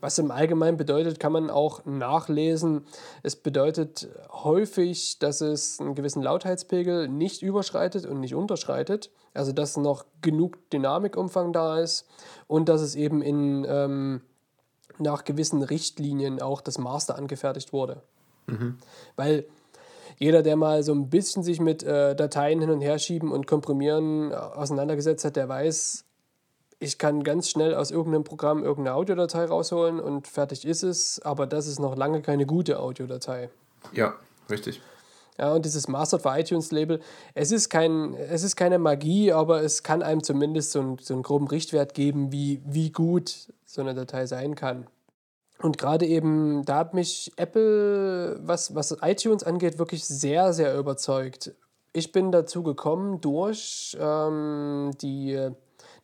[0.01, 2.85] Was im Allgemeinen bedeutet, kann man auch nachlesen.
[3.23, 9.09] Es bedeutet häufig, dass es einen gewissen Lautheitspegel nicht überschreitet und nicht unterschreitet.
[9.33, 12.05] Also dass noch genug Dynamikumfang da ist
[12.45, 14.21] und dass es eben in, ähm,
[14.99, 18.03] nach gewissen Richtlinien auch das Master angefertigt wurde.
[19.15, 19.45] Weil
[20.17, 23.47] jeder, der mal so ein bisschen sich mit äh, Dateien hin und her schieben und
[23.47, 26.05] komprimieren äh, auseinandergesetzt hat, der weiß,
[26.79, 31.47] ich kann ganz schnell aus irgendeinem Programm irgendeine Audiodatei rausholen und fertig ist es, aber
[31.47, 33.49] das ist noch lange keine gute Audiodatei.
[33.93, 34.15] Ja,
[34.49, 34.81] richtig.
[35.39, 36.99] Ja, und dieses Mastered for iTunes Label,
[37.35, 41.13] es ist, kein, es ist keine Magie, aber es kann einem zumindest so, ein, so
[41.13, 44.87] einen groben Richtwert geben, wie, wie gut so eine Datei sein kann.
[45.61, 51.53] Und gerade eben, da hat mich Apple, was, was iTunes angeht, wirklich sehr, sehr überzeugt.
[51.93, 55.49] Ich bin dazu gekommen durch ähm, die,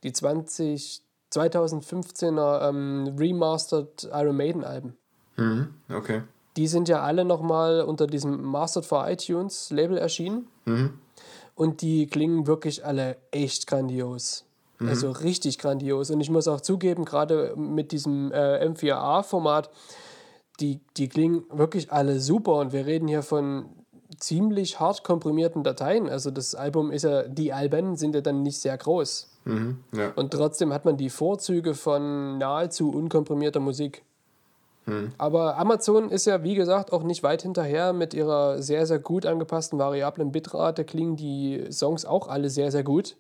[0.02, 4.98] die 20, 2015er ähm, Remastered Iron Maiden Alben.
[5.36, 5.74] Mhm.
[5.90, 6.24] Okay.
[6.58, 10.48] Die sind ja alle nochmal unter diesem Mastered for iTunes Label erschienen.
[10.66, 11.00] Mhm.
[11.56, 14.46] Und die klingen wirklich alle echt grandios.
[14.88, 16.12] Also richtig grandios.
[16.12, 19.70] Und ich muss auch zugeben, gerade mit diesem äh, M4A-Format,
[20.60, 22.56] die, die klingen wirklich alle super.
[22.56, 23.66] Und wir reden hier von
[24.18, 26.10] ziemlich hart komprimierten Dateien.
[26.10, 29.30] Also das Album ist ja, die Alben sind ja dann nicht sehr groß.
[29.46, 29.78] Mhm.
[29.96, 30.12] Ja.
[30.16, 34.04] Und trotzdem hat man die Vorzüge von nahezu unkomprimierter Musik.
[35.18, 37.94] Aber Amazon ist ja, wie gesagt, auch nicht weit hinterher.
[37.94, 42.84] Mit ihrer sehr, sehr gut angepassten variablen Bitrate klingen die Songs auch alle sehr, sehr
[42.84, 43.16] gut.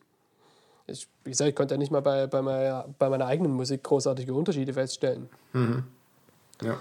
[0.87, 3.83] Ich, wie gesagt, ich konnte ja nicht mal bei, bei, meiner, bei meiner eigenen Musik
[3.83, 5.29] großartige Unterschiede feststellen.
[6.61, 6.77] ja.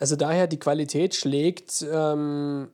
[0.00, 2.68] Also daher, die Qualität schlägt ähm,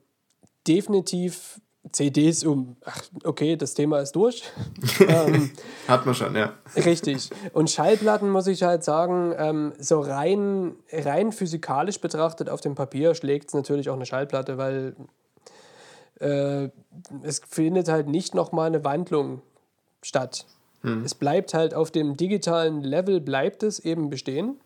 [0.67, 1.61] definitiv
[1.93, 2.77] CDs um.
[2.85, 4.43] Ach, okay, das Thema ist durch.
[5.01, 5.51] ähm,
[5.89, 6.55] Hat man schon, ja.
[6.77, 7.31] Richtig.
[7.53, 13.15] Und Schallplatten muss ich halt sagen, ähm, so rein, rein physikalisch betrachtet auf dem Papier
[13.15, 14.95] schlägt es natürlich auch eine Schallplatte, weil
[16.21, 16.69] äh,
[17.23, 19.41] es findet halt nicht nochmal eine Wandlung
[20.03, 20.47] statt.
[20.83, 24.59] Es bleibt halt auf dem digitalen Level, bleibt es eben bestehen.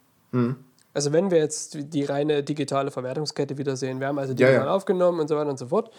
[0.95, 4.67] Also wenn wir jetzt die reine digitale Verwertungskette wieder sehen, wir haben also Ja, digital
[4.67, 4.75] ja.
[4.75, 5.91] aufgenommen und so weiter und so fort,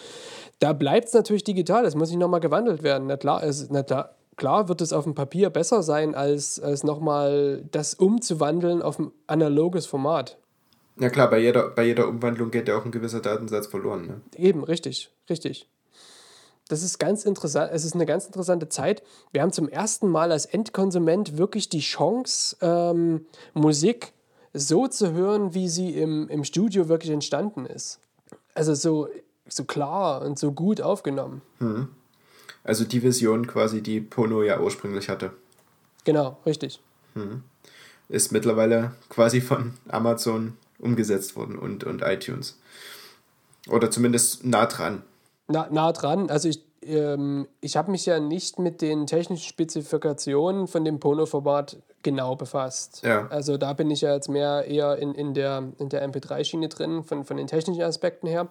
[0.60, 3.08] da bleibt es natürlich digital, es muss nicht nochmal gewandelt werden.
[3.08, 6.84] Na klar, es, na klar, klar wird es auf dem Papier besser sein, als, als
[6.84, 10.38] nochmal das umzuwandeln auf ein analoges Format.
[10.97, 14.08] Ja klar, bei jeder, bei jeder Umwandlung geht ja auch ein gewisser Datensatz verloren.
[14.08, 14.21] Ne?
[14.38, 15.69] Eben, richtig, richtig.
[16.67, 19.04] Das ist ganz interessant, es ist eine ganz interessante Zeit.
[19.32, 24.13] Wir haben zum ersten Mal als Endkonsument wirklich die Chance, ähm, Musik
[24.54, 27.99] so zu hören, wie sie im, im Studio wirklich entstanden ist.
[28.56, 29.10] Also so,
[29.47, 31.41] so klar und so gut aufgenommen.
[32.63, 35.32] Also die Vision quasi, die Pono ja ursprünglich hatte,
[36.06, 36.80] Genau, richtig.
[38.10, 42.60] ist mittlerweile quasi von Amazon umgesetzt worden und, und iTunes.
[43.67, 45.01] Oder zumindest nah dran.
[45.47, 46.29] Na, nah dran.
[46.29, 51.77] Also ich, ähm, ich habe mich ja nicht mit den technischen Spezifikationen von dem Pono-Format
[52.03, 53.01] genau befasst.
[53.03, 53.27] Ja.
[53.27, 57.03] Also da bin ich ja jetzt mehr eher in, in der, in der MP3-Schiene drin,
[57.03, 58.47] von, von den technischen Aspekten her.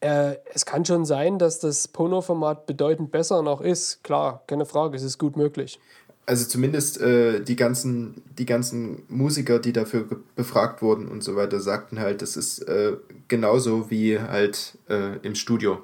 [0.00, 4.04] Äh, es kann schon sein, dass das Pono-Format bedeutend besser noch ist.
[4.04, 5.80] Klar, keine Frage, es ist gut möglich.
[6.26, 10.06] Also zumindest äh, die, ganzen, die ganzen Musiker, die dafür
[10.36, 12.96] befragt wurden und so weiter, sagten halt, das ist äh,
[13.28, 15.82] genauso wie halt äh, im Studio.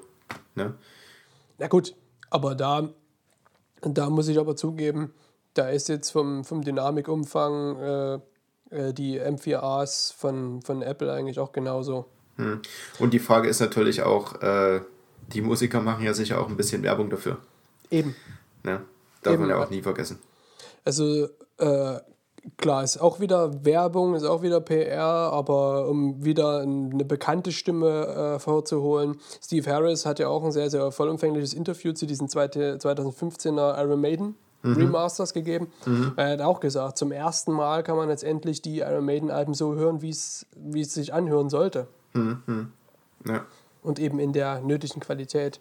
[0.55, 0.73] Ne?
[1.59, 1.93] Na gut,
[2.31, 2.89] aber da,
[3.81, 5.13] da muss ich aber zugeben,
[5.53, 8.19] da ist jetzt vom, vom Dynamikumfang äh,
[8.71, 12.05] äh, die M4As von, von Apple eigentlich auch genauso.
[12.37, 12.61] Hm.
[12.99, 14.81] Und die Frage ist natürlich auch, äh,
[15.27, 17.37] die Musiker machen ja sicher auch ein bisschen Werbung dafür.
[17.89, 18.15] Eben.
[18.63, 18.81] Ne?
[19.21, 19.63] Darf Eben, man ja.
[19.63, 20.19] auch nie vergessen.
[20.83, 21.99] Also äh,
[22.57, 28.35] klar, ist auch wieder Werbung, ist auch wieder PR, aber um wieder eine bekannte Stimme
[28.35, 32.77] äh, vorzuholen, Steve Harris hat ja auch ein sehr, sehr vollumfängliches Interview zu diesen zweite,
[32.77, 35.71] 2015er Iron Maiden Remasters gegeben.
[36.17, 39.53] Er hat auch gesagt, zum ersten Mal kann man jetzt endlich die Iron Maiden Alben
[39.53, 41.87] so hören, wie es wie es sich anhören sollte.
[43.25, 43.45] Ja.
[43.81, 45.59] Und eben in der nötigen Qualität.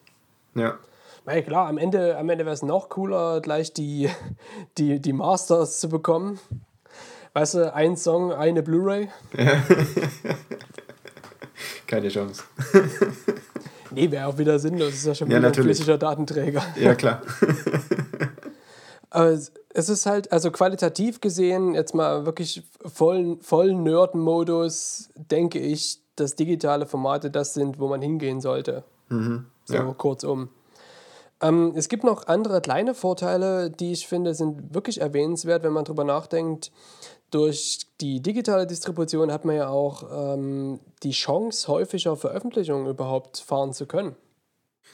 [0.55, 0.79] Ja.
[1.27, 4.09] Na klar, am Ende, am Ende wäre es noch cooler, gleich die,
[4.79, 6.39] die, die Masters zu bekommen.
[7.33, 9.09] Weißt du, ein Song, eine Blu-ray.
[11.87, 12.43] Keine Chance.
[13.93, 14.91] Nee, wäre auch wieder sinnlos.
[14.91, 15.79] Das ist ja schon Ja, wieder ein natürlich.
[15.79, 16.63] flüssiger Datenträger.
[16.77, 17.23] Ja, klar.
[19.11, 25.99] Aber es ist halt, also qualitativ gesehen, jetzt mal wirklich vollen, vollen Nerd-Modus, denke ich,
[26.15, 28.85] dass digitale Formate das sind, wo man hingehen sollte.
[29.09, 29.47] So Mhm.
[29.69, 29.83] Ja.
[29.99, 30.51] kurzum.
[31.43, 35.85] Ähm, es gibt noch andere kleine Vorteile, die ich finde, sind wirklich erwähnenswert, wenn man
[35.85, 36.71] darüber nachdenkt.
[37.31, 43.73] Durch die digitale Distribution hat man ja auch ähm, die Chance, häufiger Veröffentlichungen überhaupt fahren
[43.73, 44.17] zu können.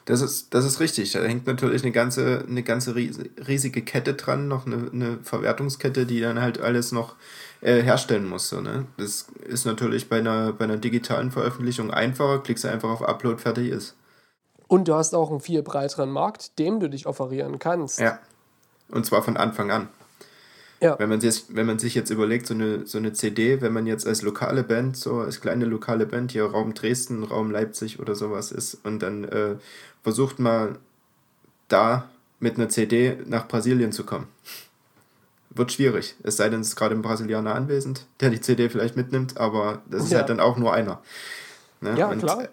[0.05, 1.13] Das ist, das ist richtig.
[1.13, 6.21] Da hängt natürlich eine ganze, eine ganze riesige Kette dran, noch eine, eine Verwertungskette, die
[6.21, 7.17] dann halt alles noch
[7.61, 8.49] äh, herstellen muss.
[8.49, 8.87] So, ne?
[8.99, 13.71] Das ist natürlich bei einer, bei einer digitalen Veröffentlichung einfacher, klickst einfach auf Upload, fertig
[13.71, 13.97] ist.
[14.69, 18.01] Und du hast auch einen viel breiteren Markt, dem du dich offerieren kannst.
[18.01, 18.19] Ja.
[18.89, 19.89] Und zwar von Anfang an.
[20.81, 20.99] Ja.
[20.99, 23.87] Wenn man, sich, wenn man sich jetzt überlegt, so eine, so eine CD, wenn man
[23.87, 28.15] jetzt als lokale Band, so als kleine lokale Band hier Raum Dresden, Raum Leipzig oder
[28.15, 29.57] sowas ist und dann äh,
[30.03, 30.79] versucht mal
[31.69, 32.09] da
[32.41, 34.29] mit einer CD nach Brasilien zu kommen.
[35.49, 36.15] Wird schwierig.
[36.23, 39.81] Es sei denn, es ist gerade ein Brasilianer anwesend, der die CD vielleicht mitnimmt, aber
[39.87, 40.19] das ist ja.
[40.19, 41.01] halt dann auch nur einer.
[41.81, 41.95] Ne?
[41.97, 42.49] Ja, und, klar.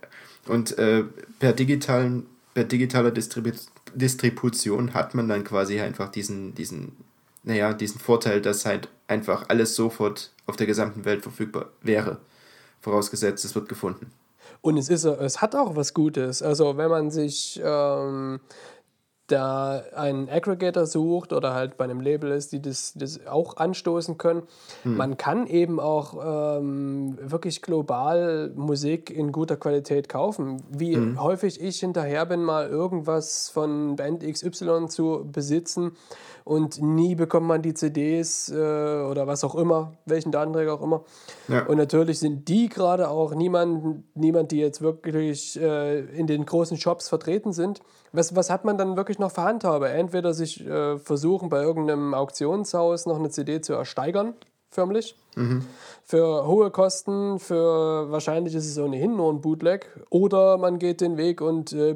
[0.47, 1.03] Und äh,
[1.39, 3.51] per, digitalen, per digitaler Distribu
[3.95, 6.93] Distribution hat man dann quasi einfach diesen, diesen
[7.43, 12.17] naja, diesen Vorteil, dass halt einfach alles sofort auf der gesamten Welt verfügbar wäre.
[12.81, 14.11] Vorausgesetzt, es wird gefunden.
[14.61, 16.41] Und es, ist, es hat auch was Gutes.
[16.41, 18.39] Also wenn man sich ähm,
[19.27, 24.17] da einen Aggregator sucht oder halt bei einem Label ist, die das, das auch anstoßen
[24.17, 24.43] können.
[24.83, 24.97] Hm.
[24.97, 30.61] Man kann eben auch ähm, wirklich global Musik in guter Qualität kaufen.
[30.69, 31.21] Wie hm.
[31.21, 35.93] häufig ich hinterher bin, mal irgendwas von Band XY zu besitzen
[36.43, 41.03] und nie bekommt man die CDs äh, oder was auch immer, welchen Datenträger auch immer.
[41.47, 41.65] Ja.
[41.65, 46.77] Und natürlich sind die gerade auch niemand, niemand, die jetzt wirklich äh, in den großen
[46.77, 47.81] Shops vertreten sind.
[48.11, 49.89] Was, was hat man dann wirklich noch für Handhabe?
[49.89, 54.33] Entweder sich äh, versuchen, bei irgendeinem Auktionshaus noch eine CD zu ersteigern,
[54.69, 55.15] förmlich.
[55.35, 55.65] Mhm.
[56.03, 59.89] Für hohe Kosten, für wahrscheinlich ist es ohnehin nur ein Bootleg.
[60.09, 61.95] Oder man geht den Weg und äh,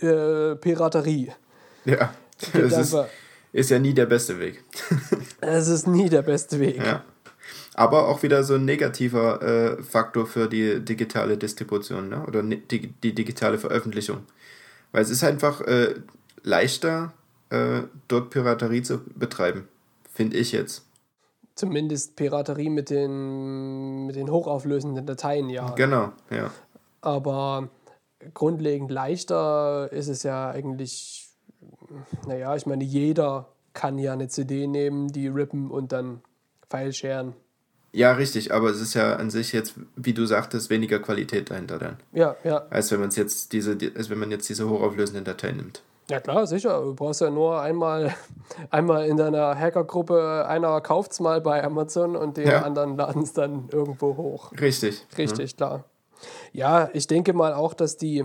[0.00, 1.32] äh, Piraterie.
[1.84, 2.14] Ja,
[2.52, 2.96] das ist,
[3.54, 4.64] ist ja nie der beste Weg.
[5.40, 6.76] Es ist nie der beste Weg.
[6.84, 7.04] Ja.
[7.74, 12.24] Aber auch wieder so ein negativer äh, Faktor für die digitale Distribution ne?
[12.26, 14.18] oder die, die digitale Veröffentlichung.
[14.90, 15.94] Weil es ist einfach äh,
[16.42, 17.12] leichter,
[17.50, 19.68] äh, dort Piraterie zu betreiben,
[20.12, 20.84] finde ich jetzt.
[21.54, 25.70] Zumindest Piraterie mit den, mit den hochauflösenden Dateien, ja.
[25.70, 26.50] Genau, ja.
[27.02, 27.68] Aber
[28.32, 31.23] grundlegend leichter ist es ja eigentlich
[32.26, 36.22] naja, ich meine, jeder kann ja eine CD nehmen, die rippen und dann
[36.70, 37.34] File-sharen.
[37.92, 41.78] Ja, richtig, aber es ist ja an sich jetzt, wie du sagtest, weniger Qualität dahinter
[41.78, 41.96] dann.
[42.12, 42.66] Ja, ja.
[42.70, 45.82] Als wenn man jetzt diese, als wenn man jetzt diese hochauflösenden Dateien nimmt.
[46.10, 46.80] Ja klar, sicher.
[46.80, 48.14] Du brauchst ja nur einmal,
[48.70, 52.62] einmal in deiner Hackergruppe, einer kauft es mal bei Amazon und die ja.
[52.62, 54.52] anderen laden es dann irgendwo hoch.
[54.60, 55.06] Richtig.
[55.16, 55.56] Richtig, ja.
[55.56, 55.84] klar.
[56.52, 58.24] Ja, ich denke mal auch, dass die,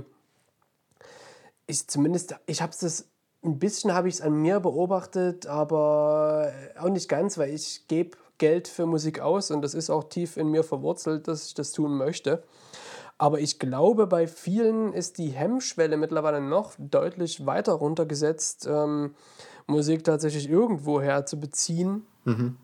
[1.68, 3.08] ich zumindest, ich habe es
[3.44, 8.18] ein bisschen habe ich es an mir beobachtet, aber auch nicht ganz, weil ich gebe
[8.38, 11.72] Geld für Musik aus und das ist auch tief in mir verwurzelt, dass ich das
[11.72, 12.44] tun möchte.
[13.18, 19.14] Aber ich glaube, bei vielen ist die Hemmschwelle mittlerweile noch deutlich weiter runtergesetzt, ähm,
[19.68, 22.58] Musik tatsächlich irgendwoher zu beziehen, mhm.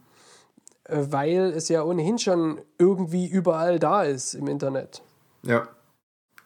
[0.85, 5.01] äh, weil es ja ohnehin schon irgendwie überall da ist im Internet.
[5.43, 5.67] Ja,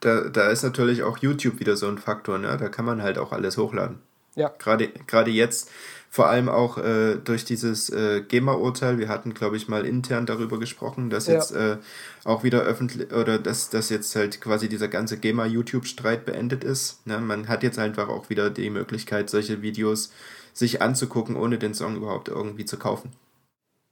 [0.01, 2.57] da, da ist natürlich auch YouTube wieder so ein Faktor, ne?
[2.57, 4.01] da kann man halt auch alles hochladen.
[4.39, 4.53] Ja.
[4.57, 5.69] Gerade, gerade jetzt,
[6.09, 10.57] vor allem auch äh, durch dieses äh, GEMA-Urteil, wir hatten, glaube ich, mal intern darüber
[10.57, 11.33] gesprochen, dass ja.
[11.33, 11.77] jetzt äh,
[12.23, 17.05] auch wieder öffentlich, oder dass, dass jetzt halt quasi dieser ganze GEMA-YouTube-Streit beendet ist.
[17.05, 17.19] Ne?
[17.19, 20.11] Man hat jetzt einfach auch wieder die Möglichkeit, solche Videos
[20.53, 23.11] sich anzugucken, ohne den Song überhaupt irgendwie zu kaufen.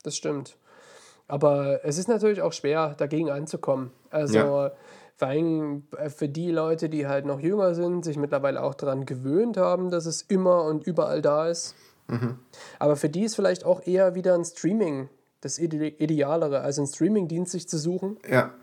[0.03, 0.55] Das stimmt.
[1.27, 3.91] Aber es ist natürlich auch schwer, dagegen anzukommen.
[4.09, 4.71] Also ja
[5.17, 9.05] vor allem äh, für die Leute, die halt noch jünger sind, sich mittlerweile auch daran
[9.05, 11.75] gewöhnt haben, dass es immer und überall da ist.
[12.07, 12.37] Mhm.
[12.79, 15.09] Aber für die ist vielleicht auch eher wieder ein Streaming
[15.41, 18.17] das Idealere, also ein Streaming-Dienst sich zu suchen.
[18.29, 18.53] Ja.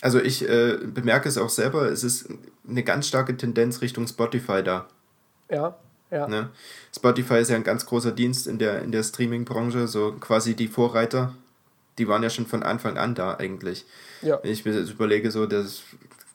[0.00, 2.28] Also ich äh, bemerke es auch selber, es ist
[2.68, 4.86] eine ganz starke Tendenz Richtung Spotify da.
[5.50, 5.76] Ja,
[6.10, 6.28] ja.
[6.28, 6.50] Ne?
[6.94, 10.68] Spotify ist ja ein ganz großer Dienst in der, in der Streaming-Branche, so quasi die
[10.68, 11.34] Vorreiter
[11.98, 13.84] die waren ja schon von Anfang an da eigentlich.
[14.22, 14.40] Ja.
[14.42, 15.82] Wenn ich mir das überlege, so, das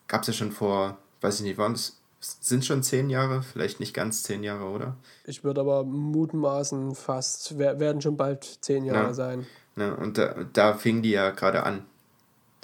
[0.08, 3.80] gab es ja schon vor, weiß ich nicht, waren es sind schon zehn Jahre, vielleicht
[3.80, 4.95] nicht ganz zehn Jahre, oder?
[5.26, 9.13] Ich würde aber mutmaßen, fast, werden schon bald zehn Jahre ja.
[9.13, 9.45] sein.
[9.76, 11.86] Ja, und da, da fingen die ja gerade an,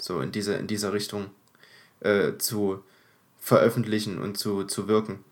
[0.00, 1.26] so in, diese, in dieser Richtung
[2.00, 2.82] äh, zu
[3.38, 5.24] veröffentlichen und zu, zu wirken.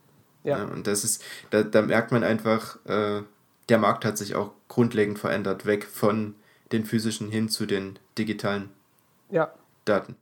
[0.44, 0.58] Ja.
[0.58, 3.22] ja und das ist, da, da merkt man einfach, äh,
[3.68, 6.34] der Markt hat sich auch grundlegend verändert, weg von
[6.72, 8.70] den physischen hin zu den digitalen
[9.30, 9.52] ja.
[9.84, 10.16] Daten.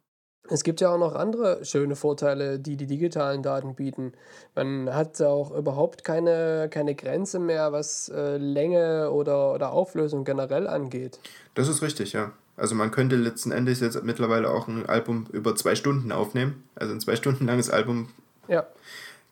[0.48, 4.12] Es gibt ja auch noch andere schöne Vorteile, die die digitalen Daten bieten.
[4.54, 10.68] Man hat auch überhaupt keine, keine Grenze mehr, was äh, Länge oder, oder Auflösung generell
[10.68, 11.18] angeht.
[11.54, 12.32] Das ist richtig, ja.
[12.56, 16.64] Also man könnte letzten Endes jetzt mittlerweile auch ein Album über zwei Stunden aufnehmen.
[16.74, 18.09] Also ein zwei Stunden langes Album.
[18.48, 18.66] Ja.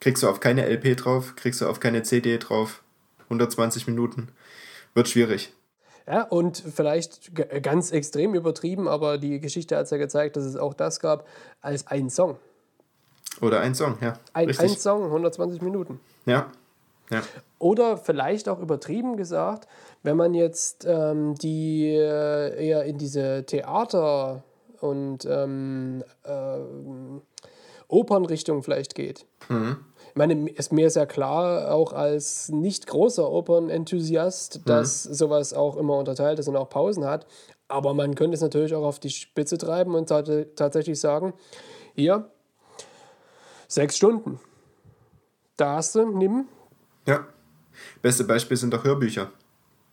[0.00, 2.83] Kriegst du auf keine LP drauf, kriegst du auf keine CD drauf.
[3.24, 4.29] 120 Minuten.
[4.92, 5.53] Wird schwierig.
[6.07, 10.57] Ja, und vielleicht ganz extrem übertrieben, aber die Geschichte hat es ja gezeigt, dass es
[10.57, 11.27] auch das gab,
[11.62, 12.37] als ein Song.
[13.40, 14.19] Oder ein Song, ja.
[14.33, 16.01] Ein, ein Song, 120 Minuten.
[16.27, 16.47] Ja.
[17.11, 17.23] ja.
[17.59, 19.67] Oder vielleicht auch übertrieben gesagt,
[20.03, 24.43] wenn man jetzt ähm, die äh, eher in diese Theater-
[24.81, 26.59] und ähm, äh,
[27.88, 29.25] Opernrichtung vielleicht geht.
[29.49, 29.79] Mhm.
[30.14, 34.64] Ich meine, ist mir sehr klar, auch als nicht großer Opernenthusiast, mhm.
[34.64, 37.27] dass sowas auch immer unterteilt ist und auch Pausen hat.
[37.66, 41.35] Aber man könnte es natürlich auch auf die Spitze treiben und tatsächlich sagen,
[41.96, 42.31] hier,
[43.66, 44.38] sechs Stunden.
[45.57, 46.46] Da hast du, nimm.
[47.09, 47.27] Ja.
[48.00, 49.33] Beste Beispiel sind doch Hörbücher.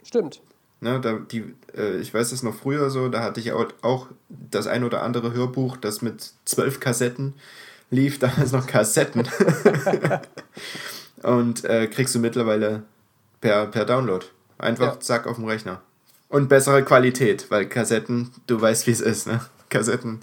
[0.03, 0.43] Stimmt.
[0.81, 4.07] Ne, da, die, äh, ich weiß es noch früher so, da hatte ich auch, auch
[4.29, 7.33] das ein oder andere Hörbuch, das mit zwölf Kassetten
[7.91, 9.27] lief damals noch Kassetten.
[11.23, 12.83] und äh, kriegst du mittlerweile
[13.39, 14.25] per, per Download.
[14.57, 14.99] Einfach ja.
[14.99, 15.81] zack auf dem Rechner.
[16.29, 19.41] Und bessere Qualität, weil Kassetten, du weißt, wie es ist, ne?
[19.69, 20.21] Kassetten,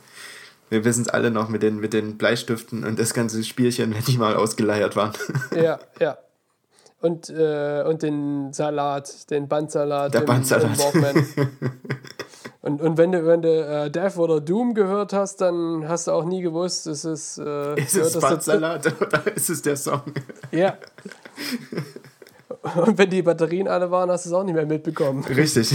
[0.71, 4.05] wir wissen es alle noch mit den, mit den Bleistiften und das ganze Spielchen, wenn
[4.05, 5.13] die mal ausgeleiert waren.
[5.55, 6.19] Ja, ja.
[7.01, 10.13] Und, äh, und den Salat, den Bandsalat.
[10.13, 10.95] Der im, Bandsalat.
[10.95, 11.05] Im
[12.69, 16.13] Und, und wenn du, wenn du äh, Death oder Doom gehört hast, dann hast du
[16.13, 17.39] auch nie gewusst, ist es.
[17.39, 20.03] Äh, ist es Bandsalat oder ist es der Song?
[20.53, 20.77] Ja.
[22.75, 25.25] Und wenn die Batterien alle waren, hast du es auch nicht mehr mitbekommen.
[25.25, 25.75] Richtig.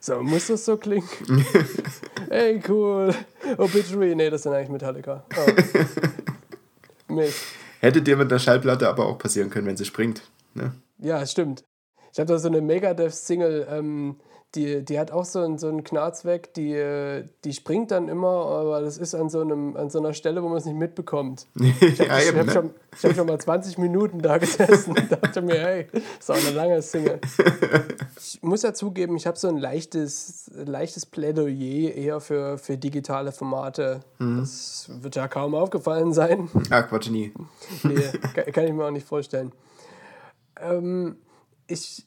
[0.00, 1.08] So, muss das so klingen?
[2.28, 3.14] Ey, cool.
[3.56, 5.24] Obituary, nee, das sind eigentlich Metallica.
[5.36, 7.14] Oh.
[7.14, 7.42] Mist.
[7.80, 10.22] Hätte dir mit der Schallplatte aber auch passieren können, wenn sie springt.
[10.54, 10.72] Ne?
[10.98, 11.64] Ja, stimmt.
[12.12, 14.16] Ich habe da so eine Megadeth-Single, ähm,
[14.54, 18.46] die, die hat auch so einen, so einen Knarz weg, die, die springt dann immer,
[18.46, 21.46] aber das ist an so, einem, an so einer Stelle, wo man es nicht mitbekommt.
[21.80, 22.52] Ich habe ja, hab ne?
[22.52, 22.70] schon,
[23.02, 26.56] hab schon mal 20 Minuten da gesessen und dachte mir, hey, das ist auch eine
[26.56, 27.20] lange Single.
[28.22, 33.32] Ich muss ja zugeben, ich habe so ein leichtes, leichtes Plädoyer eher für, für digitale
[33.32, 34.00] Formate.
[34.18, 34.40] Mhm.
[34.40, 36.50] Das wird ja kaum aufgefallen sein.
[36.68, 37.32] Ach, Quatsch, nie.
[37.82, 39.52] Nee, kann ich mir auch nicht vorstellen.
[40.60, 41.16] Ähm,
[41.66, 42.06] ich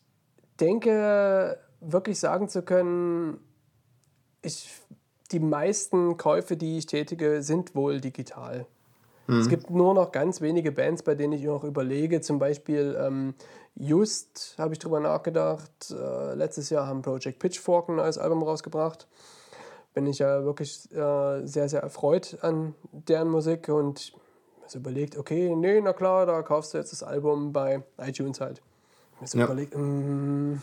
[0.59, 3.39] denke, wirklich sagen zu können,
[4.41, 4.69] ich,
[5.31, 8.65] die meisten Käufe, die ich tätige, sind wohl digital.
[9.27, 9.39] Mhm.
[9.39, 12.21] Es gibt nur noch ganz wenige Bands, bei denen ich noch überlege.
[12.21, 13.35] Zum Beispiel ähm,
[13.75, 15.91] Just, habe ich drüber nachgedacht.
[15.91, 19.07] Äh, letztes Jahr haben Project Pitchfork ein neues Album rausgebracht.
[19.93, 24.13] Bin ich ja wirklich äh, sehr, sehr erfreut an deren Musik und
[24.61, 28.61] mir überlegt, okay, nee, na klar, da kaufst du jetzt das Album bei iTunes halt.
[29.19, 29.45] Mir so ja.
[29.45, 30.61] überlegt, mh, mm,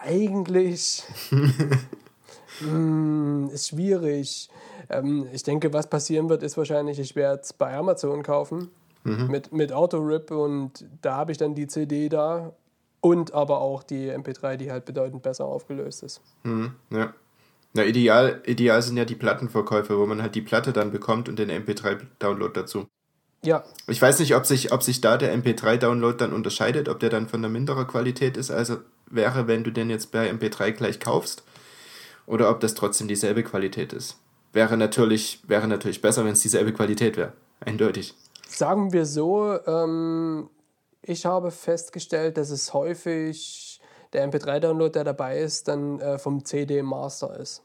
[0.00, 1.04] eigentlich
[2.60, 4.48] hm, ist schwierig.
[4.88, 8.70] Ähm, ich denke, was passieren wird, ist wahrscheinlich, ich werde es bei Amazon kaufen
[9.04, 9.28] mhm.
[9.28, 12.52] mit, mit Autorip und da habe ich dann die CD da
[13.00, 16.20] und aber auch die MP3, die halt bedeutend besser aufgelöst ist.
[16.42, 17.14] Mhm, ja.
[17.72, 21.38] Na, ideal, ideal sind ja die Plattenverkäufe, wo man halt die Platte dann bekommt und
[21.38, 22.86] den MP3-Download dazu.
[23.44, 23.64] Ja.
[23.86, 27.28] Ich weiß nicht, ob sich, ob sich da der MP3-Download dann unterscheidet, ob der dann
[27.28, 28.78] von der minderer Qualität ist, also
[29.10, 31.42] wäre, wenn du den jetzt bei MP3 gleich kaufst,
[32.26, 34.16] oder ob das trotzdem dieselbe Qualität ist.
[34.52, 37.32] Wäre natürlich, wäre natürlich besser, wenn es dieselbe Qualität wäre.
[37.60, 38.14] Eindeutig.
[38.48, 40.48] Sagen wir so, ähm,
[41.02, 43.80] ich habe festgestellt, dass es häufig
[44.12, 47.62] der MP3-Download, der dabei ist, dann äh, vom CD-Master ist.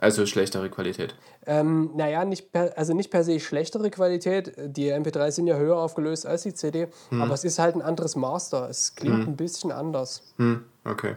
[0.00, 1.14] Also schlechtere Qualität.
[1.46, 4.54] Ähm, naja, nicht per, also nicht per se schlechtere Qualität.
[4.56, 7.20] Die MP3 sind ja höher aufgelöst als die CD, hm.
[7.20, 8.68] aber es ist halt ein anderes Master.
[8.70, 9.28] Es klingt hm.
[9.28, 10.22] ein bisschen anders.
[10.36, 10.64] Hm.
[10.84, 11.16] Okay.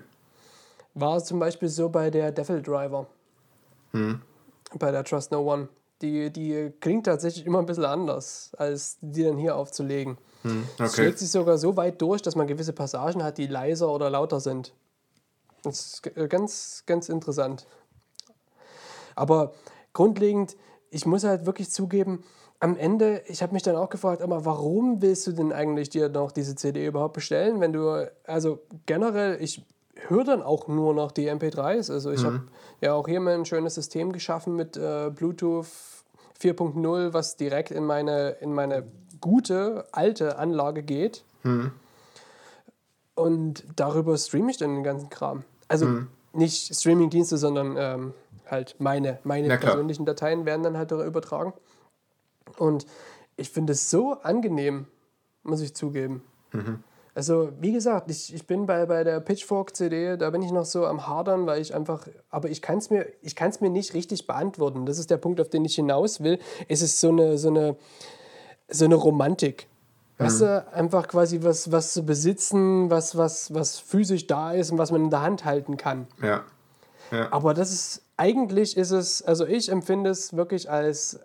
[0.96, 3.08] War zum Beispiel so bei der Devil Driver.
[3.92, 4.22] Hm.
[4.78, 5.70] Bei der Trust No One.
[6.02, 10.18] Die, die klingt tatsächlich immer ein bisschen anders, als die dann hier aufzulegen.
[10.42, 10.68] Hm.
[10.74, 10.84] Okay.
[10.84, 14.10] Es schlägt sich sogar so weit durch, dass man gewisse Passagen hat, die leiser oder
[14.10, 14.74] lauter sind.
[15.64, 17.66] Das ist ganz, ganz interessant.
[19.16, 19.54] Aber
[19.94, 20.56] grundlegend,
[20.90, 22.24] ich muss halt wirklich zugeben,
[22.60, 26.08] am Ende, ich habe mich dann auch gefragt, aber warum willst du denn eigentlich dir
[26.08, 29.66] noch diese CD überhaupt bestellen, wenn du, also generell, ich
[30.08, 31.92] höre dann auch nur noch die MP3s.
[31.92, 32.26] Also ich mhm.
[32.26, 32.42] habe
[32.82, 35.68] ja auch hier mal ein schönes System geschaffen mit äh, Bluetooth
[36.42, 38.86] 4.0, was direkt in meine, in meine
[39.22, 41.24] gute, alte Anlage geht.
[41.44, 41.72] Mhm.
[43.16, 45.44] Und darüber streame ich dann den ganzen Kram.
[45.68, 46.08] Also mhm.
[46.34, 48.14] nicht Streamingdienste, sondern ähm,
[48.50, 51.54] halt meine, meine persönlichen Dateien werden dann halt übertragen.
[52.58, 52.86] Und
[53.36, 54.88] ich finde es so angenehm,
[55.44, 56.24] muss ich zugeben.
[56.52, 56.84] Mhm.
[57.16, 60.88] Also, wie gesagt, ich, ich bin bei, bei der Pitchfork-CD, da bin ich noch so
[60.88, 63.06] am Hadern, weil ich einfach, aber ich kann es mir,
[63.60, 64.88] mir nicht richtig beantworten.
[64.88, 66.40] Das ist der Punkt, auf den ich hinaus will.
[66.68, 67.76] Es ist so eine, so eine,
[68.68, 69.68] so eine Romantik.
[70.18, 70.46] Weißt mhm.
[70.46, 74.92] du, einfach quasi was, was zu besitzen, was, was, was physisch da ist und was
[74.92, 76.08] man in der Hand halten kann.
[76.22, 76.44] Ja.
[77.12, 77.32] ja.
[77.32, 81.20] Aber das ist, eigentlich ist es, also ich empfinde es wirklich als,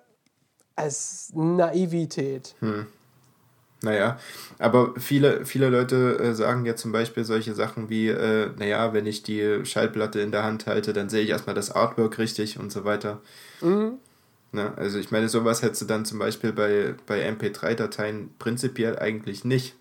[0.77, 2.55] als Naivität.
[2.61, 2.87] Hm.
[3.81, 4.19] Naja,
[4.59, 9.07] aber viele, viele Leute äh, sagen ja zum Beispiel solche Sachen wie, äh, naja, wenn
[9.07, 12.73] ich die Schallplatte in der Hand halte, dann sehe ich erstmal das Artwork richtig und
[12.73, 13.21] so weiter.
[13.61, 13.99] Mhm.
[14.51, 19.45] Na, also ich meine, sowas hättest du dann zum Beispiel bei, bei MP3-Dateien prinzipiell eigentlich
[19.45, 19.77] nicht.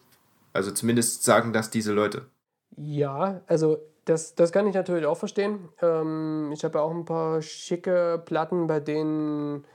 [0.54, 2.28] Also zumindest sagen das diese Leute.
[2.76, 5.70] Ja, also das, das kann ich natürlich auch verstehen.
[5.82, 9.66] Ähm, ich habe ja auch ein paar schicke Platten, bei denen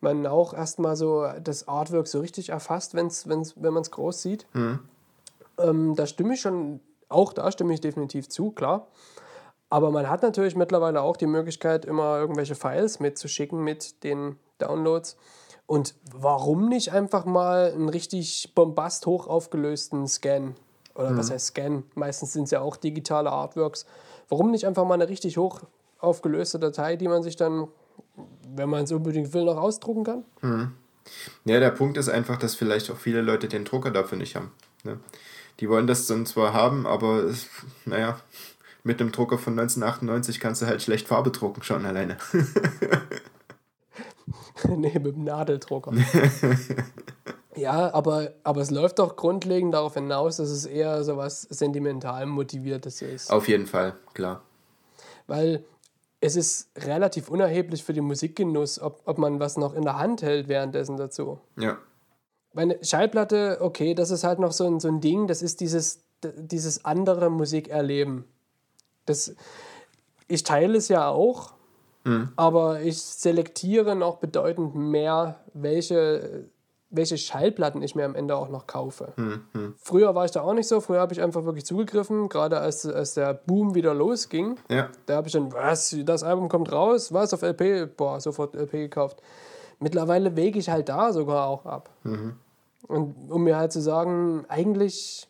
[0.00, 4.22] man auch erstmal so das Artwork so richtig erfasst, wenn's, wenn's, wenn man es groß
[4.22, 4.46] sieht.
[4.52, 4.78] Mhm.
[5.58, 8.86] Ähm, da stimme ich schon, auch da stimme ich definitiv zu, klar.
[9.68, 15.16] Aber man hat natürlich mittlerweile auch die Möglichkeit, immer irgendwelche Files mitzuschicken mit den Downloads.
[15.66, 20.54] Und warum nicht einfach mal einen richtig bombast hoch aufgelösten Scan?
[20.96, 21.18] Oder mhm.
[21.18, 21.84] was heißt Scan?
[21.94, 23.86] Meistens sind es ja auch digitale Artworks.
[24.28, 25.60] Warum nicht einfach mal eine richtig hoch
[25.98, 27.68] aufgelöste Datei, die man sich dann
[28.54, 30.24] wenn man es unbedingt will, noch ausdrucken kann.
[30.42, 30.72] Mhm.
[31.44, 34.50] Ja, der Punkt ist einfach, dass vielleicht auch viele Leute den Drucker dafür nicht haben.
[34.82, 34.98] Ne?
[35.60, 37.46] Die wollen das dann zwar haben, aber es,
[37.84, 38.18] naja,
[38.82, 42.16] mit dem Drucker von 1998 kannst du halt schlecht Farbe drucken, schon alleine.
[44.68, 45.92] nee, mit dem Nadeldrucker.
[47.56, 52.26] ja, aber, aber es läuft doch grundlegend darauf hinaus, dass es eher so was sentimental
[52.26, 53.30] motiviertes ist.
[53.30, 54.42] Auf jeden Fall, klar.
[55.26, 55.64] Weil
[56.20, 60.22] es ist relativ unerheblich für den Musikgenuss, ob, ob man was noch in der Hand
[60.22, 61.38] hält währenddessen dazu.
[61.56, 61.78] Ja.
[62.52, 66.00] Meine Schallplatte, okay, das ist halt noch so ein, so ein Ding, das ist dieses,
[66.22, 68.24] dieses andere Musikerleben.
[69.04, 69.34] Das,
[70.26, 71.52] ich teile es ja auch,
[72.04, 72.30] mhm.
[72.36, 76.48] aber ich selektiere noch bedeutend mehr, welche
[76.96, 79.12] welche Schallplatten ich mir am Ende auch noch kaufe.
[79.16, 79.74] Hm, hm.
[79.78, 80.80] Früher war ich da auch nicht so.
[80.80, 84.56] Früher habe ich einfach wirklich zugegriffen, gerade als, als der Boom wieder losging.
[84.70, 84.88] Ja.
[85.06, 88.72] Da habe ich dann, was, das Album kommt raus, was auf LP, boah, sofort LP
[88.72, 89.22] gekauft.
[89.78, 91.90] Mittlerweile wege ich halt da sogar auch ab.
[92.02, 92.36] Mhm.
[92.88, 95.28] Und um mir halt zu sagen, eigentlich,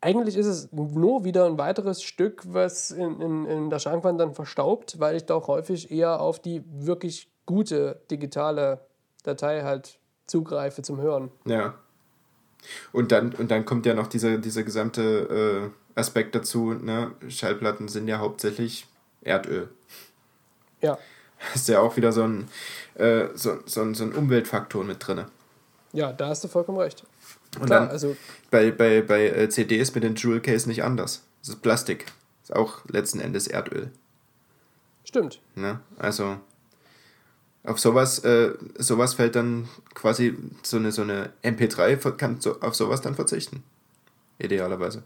[0.00, 4.34] eigentlich ist es nur wieder ein weiteres Stück, was in, in, in der Schrankwand dann
[4.34, 8.80] verstaubt, weil ich doch häufig eher auf die wirklich gute digitale
[9.24, 11.30] Datei halt zugreife zum Hören.
[11.44, 11.74] Ja.
[12.92, 17.12] Und dann, und dann kommt ja noch dieser, dieser gesamte äh, Aspekt dazu, ne?
[17.28, 18.86] Schallplatten sind ja hauptsächlich
[19.22, 19.68] Erdöl.
[20.80, 20.98] Ja.
[21.54, 22.48] Ist ja auch wieder so ein,
[22.94, 25.24] äh, so, so, ein, so ein Umweltfaktor mit drin.
[25.92, 27.04] Ja, da hast du vollkommen recht.
[27.60, 28.16] Und Klar, dann also
[28.50, 31.22] bei, bei, bei äh, CDs mit den Jewel Case nicht anders.
[31.40, 32.06] Das ist Plastik.
[32.40, 33.90] Das ist auch letzten Endes Erdöl.
[35.04, 35.40] Stimmt.
[35.54, 35.80] Ne?
[35.98, 36.38] Also
[37.64, 42.74] auf sowas, äh, sowas fällt dann quasi so eine, so eine MP3 kann so, auf
[42.74, 43.62] sowas dann verzichten.
[44.38, 45.02] Idealerweise.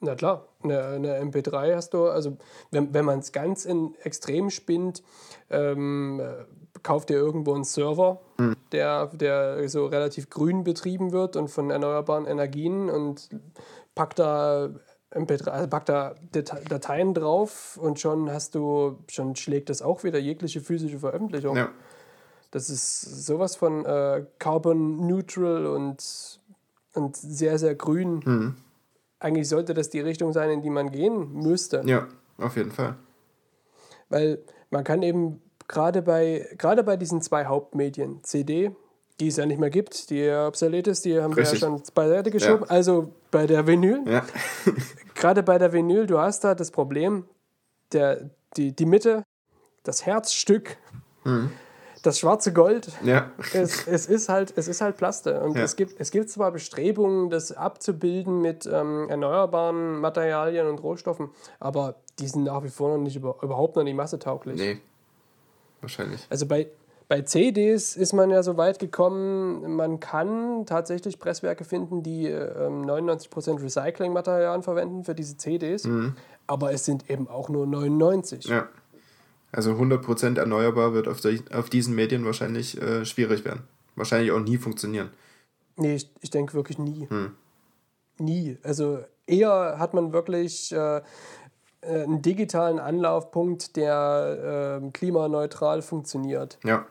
[0.00, 2.36] Na klar, eine, eine MP3 hast du, also
[2.70, 5.02] wenn, wenn man es ganz in Extrem spinnt,
[5.48, 6.20] ähm,
[6.82, 8.56] kauft ihr irgendwo einen Server, hm.
[8.72, 13.30] der, der so relativ grün betrieben wird und von erneuerbaren Energien und
[13.94, 14.70] packt da
[15.16, 20.18] MP3, also pack da Dateien drauf und schon hast du, schon schlägt das auch wieder
[20.18, 21.56] jegliche physische Veröffentlichung.
[21.56, 21.70] Ja.
[22.50, 26.40] Das ist sowas von äh, carbon neutral und,
[26.94, 28.22] und sehr, sehr grün.
[28.24, 28.54] Mhm.
[29.18, 31.82] Eigentlich sollte das die Richtung sein, in die man gehen müsste.
[31.84, 32.06] Ja,
[32.38, 32.96] auf jeden Fall.
[34.08, 34.38] Weil
[34.70, 38.72] man kann eben gerade bei, gerade bei diesen zwei Hauptmedien, CD
[39.20, 41.62] die es ja nicht mehr gibt, die obsolet ist, die haben Richtig.
[41.62, 42.64] wir ja schon beiseite geschoben.
[42.64, 42.70] Ja.
[42.70, 44.24] Also bei der Vinyl, ja.
[45.16, 47.24] gerade bei der Vinyl, du hast da das Problem,
[47.92, 49.24] der, die, die Mitte,
[49.82, 50.76] das Herzstück,
[51.24, 51.50] mhm.
[52.02, 53.30] das schwarze Gold, ja.
[53.52, 55.40] es, es, ist halt, es ist halt Plaste.
[55.40, 55.62] Und ja.
[55.62, 61.96] es, gibt, es gibt zwar Bestrebungen, das abzubilden mit ähm, erneuerbaren Materialien und Rohstoffen, aber
[62.18, 64.58] die sind nach wie vor noch nicht über, überhaupt noch nicht massetauglich.
[64.58, 64.80] Nee,
[65.80, 66.26] wahrscheinlich.
[66.30, 66.68] Also bei,
[67.08, 72.84] bei CDs ist man ja so weit gekommen, man kann tatsächlich Presswerke finden, die ähm,
[72.84, 76.16] 99% Recyclingmaterialien verwenden für diese CDs, mhm.
[76.46, 78.46] aber es sind eben auch nur 99.
[78.46, 78.68] Ja.
[79.52, 81.20] Also 100% erneuerbar wird auf,
[81.52, 83.62] auf diesen Medien wahrscheinlich äh, schwierig werden.
[83.94, 85.10] Wahrscheinlich auch nie funktionieren.
[85.76, 87.06] Nee, ich, ich denke wirklich nie.
[87.08, 87.32] Mhm.
[88.18, 88.58] Nie.
[88.62, 90.98] Also eher hat man wirklich äh,
[91.86, 96.58] äh, einen digitalen Anlaufpunkt, der äh, klimaneutral funktioniert.
[96.64, 96.86] Ja.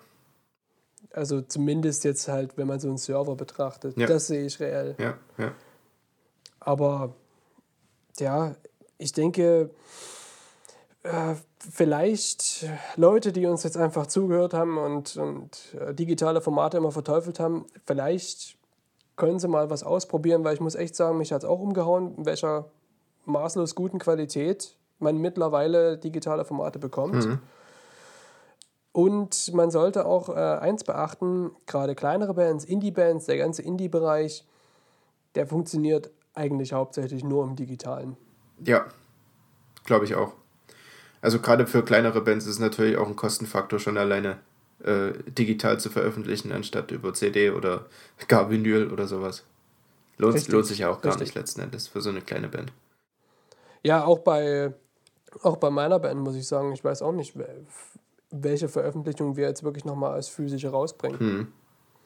[1.16, 3.97] Also zumindest jetzt halt, wenn man so einen Server betrachtet.
[3.97, 4.05] Ja.
[4.05, 4.95] Das sehe ich reell.
[4.99, 5.51] Ja, ja.
[6.59, 7.13] Aber
[8.20, 8.55] ja,
[8.97, 9.70] ich denke,
[11.03, 12.66] äh, vielleicht
[12.97, 17.66] Leute, die uns jetzt einfach zugehört haben und, und äh, digitale Formate immer verteufelt haben,
[17.86, 18.57] vielleicht
[19.16, 22.16] können sie mal was ausprobieren, weil ich muss echt sagen, mich hat es auch umgehauen,
[22.18, 22.66] in welcher
[23.24, 27.26] maßlos guten Qualität man mittlerweile digitale Formate bekommt.
[27.26, 27.39] Mhm.
[28.96, 34.46] Und man sollte auch äh, eins beachten, gerade kleinere Bands, Indie-Bands, der ganze Indie-Bereich,
[35.36, 38.16] der funktioniert eigentlich hauptsächlich nur im Digitalen.
[38.66, 38.86] Ja,
[39.84, 40.32] glaube ich auch.
[41.20, 44.38] Also gerade für kleinere Bands ist es natürlich auch ein Kostenfaktor, schon alleine
[44.82, 47.88] äh, digital zu veröffentlichen, anstatt über CD oder
[48.30, 49.43] gar Vinyl oder sowas.
[50.18, 51.28] Lohnt, Richtig, lohnt sich ja auch gar richtig.
[51.28, 52.72] nicht letzten Endes für so eine kleine Band.
[53.84, 54.74] Ja, auch bei,
[55.41, 57.36] auch bei meiner Band muss ich sagen, ich weiß auch nicht,
[58.32, 61.20] welche Veröffentlichung wir jetzt wirklich nochmal als physische rausbringen.
[61.20, 61.48] Hm.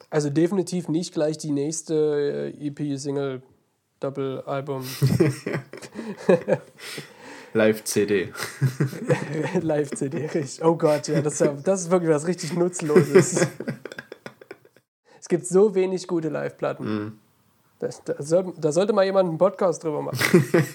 [0.08, 3.42] Also definitiv nicht gleich die nächste äh, EP, Single,
[4.00, 4.84] Double-Album,
[7.52, 8.32] Live-CD.
[9.60, 10.26] Live-CD.
[10.34, 10.64] richtig.
[10.64, 13.46] Oh Gott, ja das, ist ja, das ist wirklich was richtig Nutzloses.
[15.20, 16.86] es gibt so wenig gute Live-Platten.
[16.86, 17.18] Hm.
[17.78, 20.18] Das, da, soll, da sollte mal jemand einen Podcast drüber machen.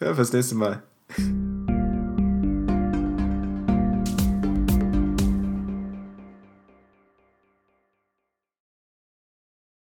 [0.00, 0.82] Ja, fürs nächste Mal.